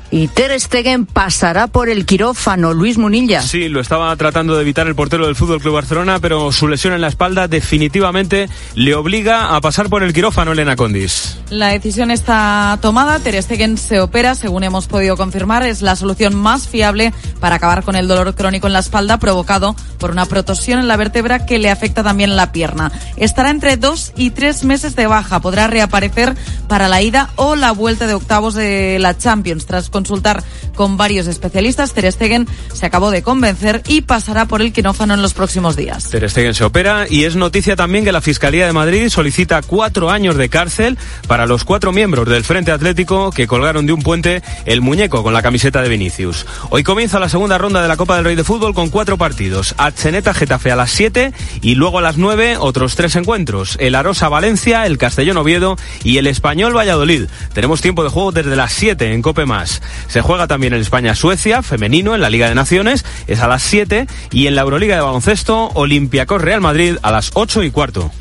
[0.10, 3.41] Y Ter Stegen pasará por el quirófano, Luis Munilla.
[3.41, 6.93] Sí, lo estaba tratando de evitar el portero del Fútbol Club Barcelona, pero su lesión
[6.93, 11.38] en la espalda definitivamente le obliga a pasar por el quirófano, Elena Condis.
[11.49, 13.20] La decisión está tomada.
[13.20, 17.84] Ter Stegen se opera, según hemos podido confirmar, es la solución más fiable para acabar
[17.84, 21.60] con el dolor crónico en la espalda provocado por una protosión en la vértebra que
[21.60, 22.91] le afecta también la pierna.
[23.18, 25.41] Estará entre dos y tres meses de baja.
[25.41, 26.36] Podrá reaparecer
[26.68, 30.43] para la ida o la vuelta de octavos de la Champions tras consultar
[30.75, 31.93] con varios especialistas.
[31.93, 36.11] Ter Stegen se acabó de convencer y pasará por el quirófano en los próximos días.
[36.11, 40.37] Ter se opera y es noticia también que la Fiscalía de Madrid solicita cuatro años
[40.37, 44.81] de cárcel para los cuatro miembros del Frente Atlético que colgaron de un puente el
[44.81, 46.45] muñeco con la camiseta de Vinicius.
[46.69, 49.73] Hoy comienza la segunda ronda de la Copa del Rey de Fútbol con cuatro partidos.
[49.77, 53.77] Atzeneta Getafe a las 7 y luego a las 9 otros tres encuentros.
[53.79, 57.23] El Arosa Valencia, el Castellón Oviedo y el Español Valladolid.
[57.53, 59.81] Tenemos tiempo de juego desde las 7 en Cope Más.
[60.07, 64.07] Se juega también en España-Suecia, femenino, en la Liga de Naciones, es a las 7
[64.31, 68.11] y en la Euroliga de Baloncesto, Olympiacos Real Madrid a las 8 y cuarto.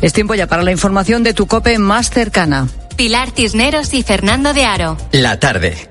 [0.00, 2.68] Es tiempo ya para la información de tu Cope más cercana.
[2.96, 4.96] Pilar Cisneros y Fernando de Aro.
[5.12, 5.88] La tarde.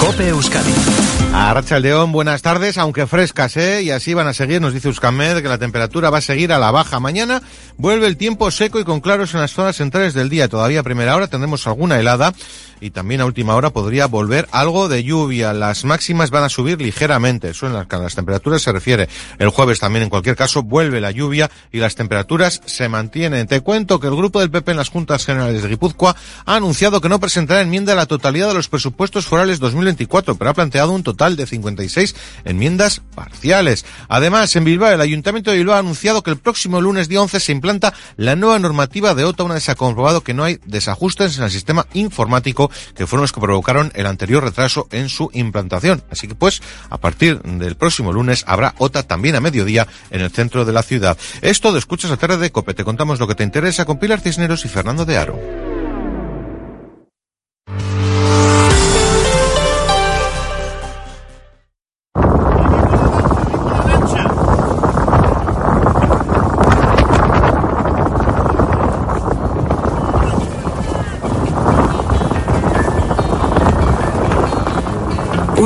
[0.00, 1.05] Cope Euskadi.
[1.38, 3.82] A Racha León, buenas tardes, aunque frescas, ¿eh?
[3.82, 6.58] Y así van a seguir, nos dice Euskamed, que la temperatura va a seguir a
[6.58, 6.98] la baja.
[6.98, 7.42] Mañana
[7.76, 10.48] vuelve el tiempo seco y con claros en las zonas centrales del día.
[10.48, 12.32] Todavía a primera hora tendremos alguna helada
[12.80, 15.52] y también a última hora podría volver algo de lluvia.
[15.52, 19.08] Las máximas van a subir ligeramente, eso en las, las temperaturas se refiere.
[19.38, 23.46] El jueves también, en cualquier caso, vuelve la lluvia y las temperaturas se mantienen.
[23.46, 26.16] Te cuento que el grupo del PP en las Juntas Generales de Guipúzcoa
[26.46, 30.50] ha anunciado que no presentará enmienda a la totalidad de los presupuestos forales 2024, pero
[30.50, 32.14] ha planteado un total de 56
[32.44, 33.84] enmiendas parciales.
[34.08, 37.40] Además, en Bilbao, el Ayuntamiento de Bilbao ha anunciado que el próximo lunes día 11
[37.40, 41.38] se implanta la nueva normativa de OTA, una vez ha comprobado que no hay desajustes
[41.38, 46.04] en el sistema informático que fueron los que provocaron el anterior retraso en su implantación.
[46.10, 50.30] Así que pues, a partir del próximo lunes habrá OTA también a mediodía en el
[50.30, 51.18] centro de la ciudad.
[51.40, 52.74] Esto de Escuchas a tarde de COPE.
[52.74, 55.75] Te contamos lo que te interesa con Pilar Cisneros y Fernando de Aro.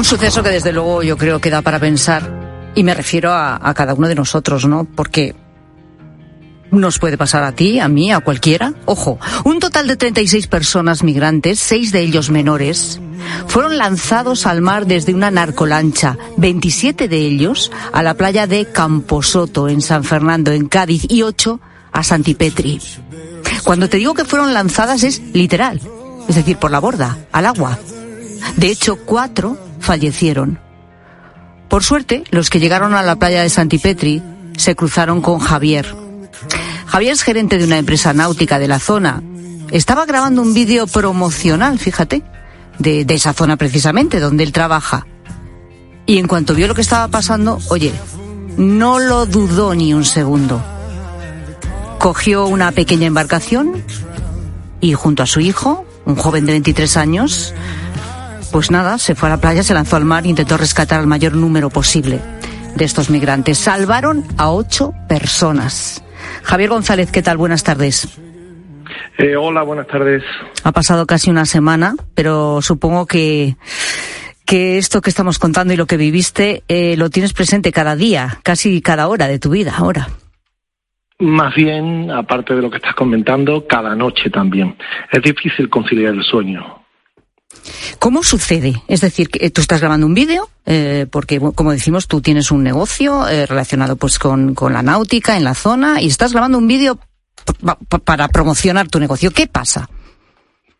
[0.00, 3.74] Un suceso que desde luego yo creo que da para pensar y me refiero a,
[3.74, 4.84] cada uno de nosotros, ¿no?
[4.86, 5.34] Porque
[6.70, 8.72] nos puede pasar a ti, a mí, a cualquiera.
[8.86, 12.98] Ojo, un total de 36 personas migrantes, seis de ellos menores,
[13.46, 19.68] fueron lanzados al mar desde una narcolancha, 27 de ellos a la playa de Camposoto,
[19.68, 21.60] en San Fernando, en Cádiz, y 8
[21.92, 22.80] a Santipetri.
[23.64, 25.78] Cuando te digo que fueron lanzadas es literal,
[26.26, 27.78] es decir, por la borda, al agua.
[28.56, 30.60] De hecho, cuatro fallecieron.
[31.68, 34.22] Por suerte, los que llegaron a la playa de Santipetri
[34.56, 35.94] se cruzaron con Javier.
[36.86, 39.22] Javier es gerente de una empresa náutica de la zona.
[39.70, 42.22] Estaba grabando un vídeo promocional, fíjate,
[42.78, 45.06] de, de esa zona precisamente, donde él trabaja.
[46.06, 47.92] Y en cuanto vio lo que estaba pasando, oye,
[48.56, 50.62] no lo dudó ni un segundo.
[51.98, 53.84] Cogió una pequeña embarcación
[54.80, 57.54] y junto a su hijo, un joven de 23 años,
[58.50, 61.06] pues nada, se fue a la playa, se lanzó al mar e intentó rescatar al
[61.06, 62.20] mayor número posible
[62.76, 63.58] de estos migrantes.
[63.58, 66.04] Salvaron a ocho personas.
[66.42, 67.36] Javier González, ¿qué tal?
[67.36, 68.18] Buenas tardes.
[69.18, 70.22] Eh, hola, buenas tardes.
[70.64, 73.56] Ha pasado casi una semana, pero supongo que,
[74.46, 78.38] que esto que estamos contando y lo que viviste eh, lo tienes presente cada día,
[78.42, 80.08] casi cada hora de tu vida ahora.
[81.18, 84.76] Más bien, aparte de lo que estás comentando, cada noche también.
[85.12, 86.79] Es difícil conciliar el sueño.
[87.98, 88.82] ¿Cómo sucede?
[88.88, 92.62] Es decir, que tú estás grabando un vídeo, eh, porque como decimos, tú tienes un
[92.62, 96.66] negocio eh, relacionado pues con, con, la náutica en la zona y estás grabando un
[96.66, 96.98] vídeo
[98.04, 99.30] para promocionar tu negocio.
[99.30, 99.88] ¿Qué pasa?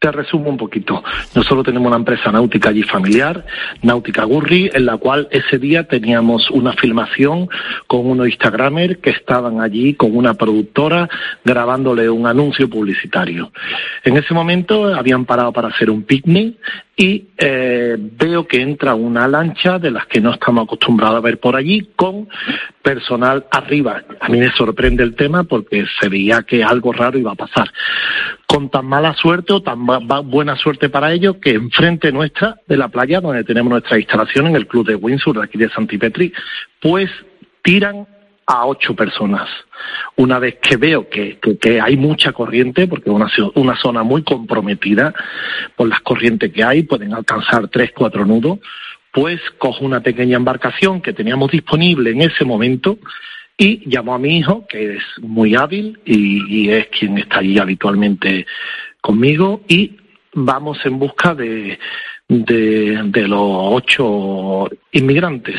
[0.00, 1.04] Te resumo un poquito.
[1.34, 3.44] Nosotros tenemos una empresa náutica allí familiar,
[3.82, 7.50] Náutica Gurri, en la cual ese día teníamos una filmación
[7.86, 11.06] con unos Instagramers que estaban allí con una productora
[11.44, 13.52] grabándole un anuncio publicitario.
[14.02, 16.56] En ese momento habían parado para hacer un picnic
[17.00, 21.40] y eh, veo que entra una lancha de las que no estamos acostumbrados a ver
[21.40, 22.28] por allí con
[22.82, 24.02] personal arriba.
[24.20, 27.72] A mí me sorprende el tema porque se veía que algo raro iba a pasar.
[28.46, 29.86] Con tan mala suerte o tan
[30.26, 34.56] buena suerte para ellos que enfrente nuestra de la playa donde tenemos nuestra instalación en
[34.56, 36.34] el club de Windsor de aquí de Santipetri,
[36.82, 37.08] pues
[37.62, 38.06] tiran
[38.50, 39.48] a ocho personas.
[40.16, 44.02] Una vez que veo que, que, que hay mucha corriente, porque es una, una, zona
[44.02, 45.14] muy comprometida
[45.76, 48.58] por las corrientes que hay, pueden alcanzar tres, cuatro nudos,
[49.12, 52.98] pues cojo una pequeña embarcación que teníamos disponible en ese momento
[53.56, 57.58] y llamo a mi hijo, que es muy hábil y, y es quien está allí
[57.58, 58.46] habitualmente
[59.00, 59.96] conmigo, y
[60.32, 61.78] vamos en busca de,
[62.30, 65.56] de, de los ocho inmigrantes.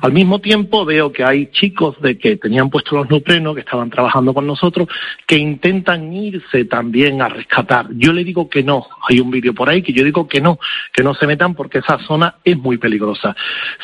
[0.00, 3.90] Al mismo tiempo veo que hay chicos de que tenían puestos los nuprenos, que estaban
[3.90, 4.88] trabajando con nosotros,
[5.26, 7.88] que intentan irse también a rescatar.
[7.92, 8.86] Yo le digo que no.
[9.08, 10.58] Hay un vídeo por ahí que yo digo que no,
[10.92, 13.36] que no se metan porque esa zona es muy peligrosa.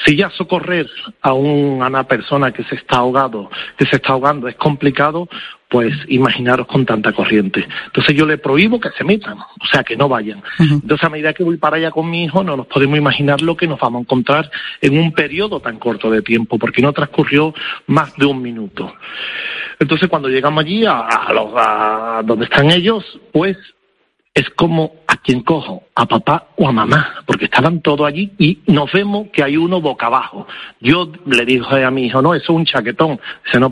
[0.04, 0.88] Si ya socorrer
[1.20, 5.28] a, un, a una persona que se está ahogado, que se está ahogando es complicado,
[5.72, 7.66] pues imaginaros con tanta corriente.
[7.86, 10.42] Entonces yo le prohíbo que se metan, o sea, que no vayan.
[10.58, 13.56] Entonces a medida que voy para allá con mi hijo, no nos podemos imaginar lo
[13.56, 14.50] que nos vamos a encontrar
[14.82, 17.54] en un periodo tan corto de tiempo, porque no transcurrió
[17.86, 18.92] más de un minuto.
[19.80, 23.02] Entonces cuando llegamos allí, a, a, los, a donde están ellos,
[23.32, 23.56] pues
[24.34, 28.60] es como a quien cojo, a papá o a mamá, porque estaban todos allí y
[28.66, 30.46] nos vemos que hay uno boca abajo.
[30.80, 33.20] Yo le dije a mi hijo, no, eso es un chaquetón.
[33.44, 33.60] Dice, no,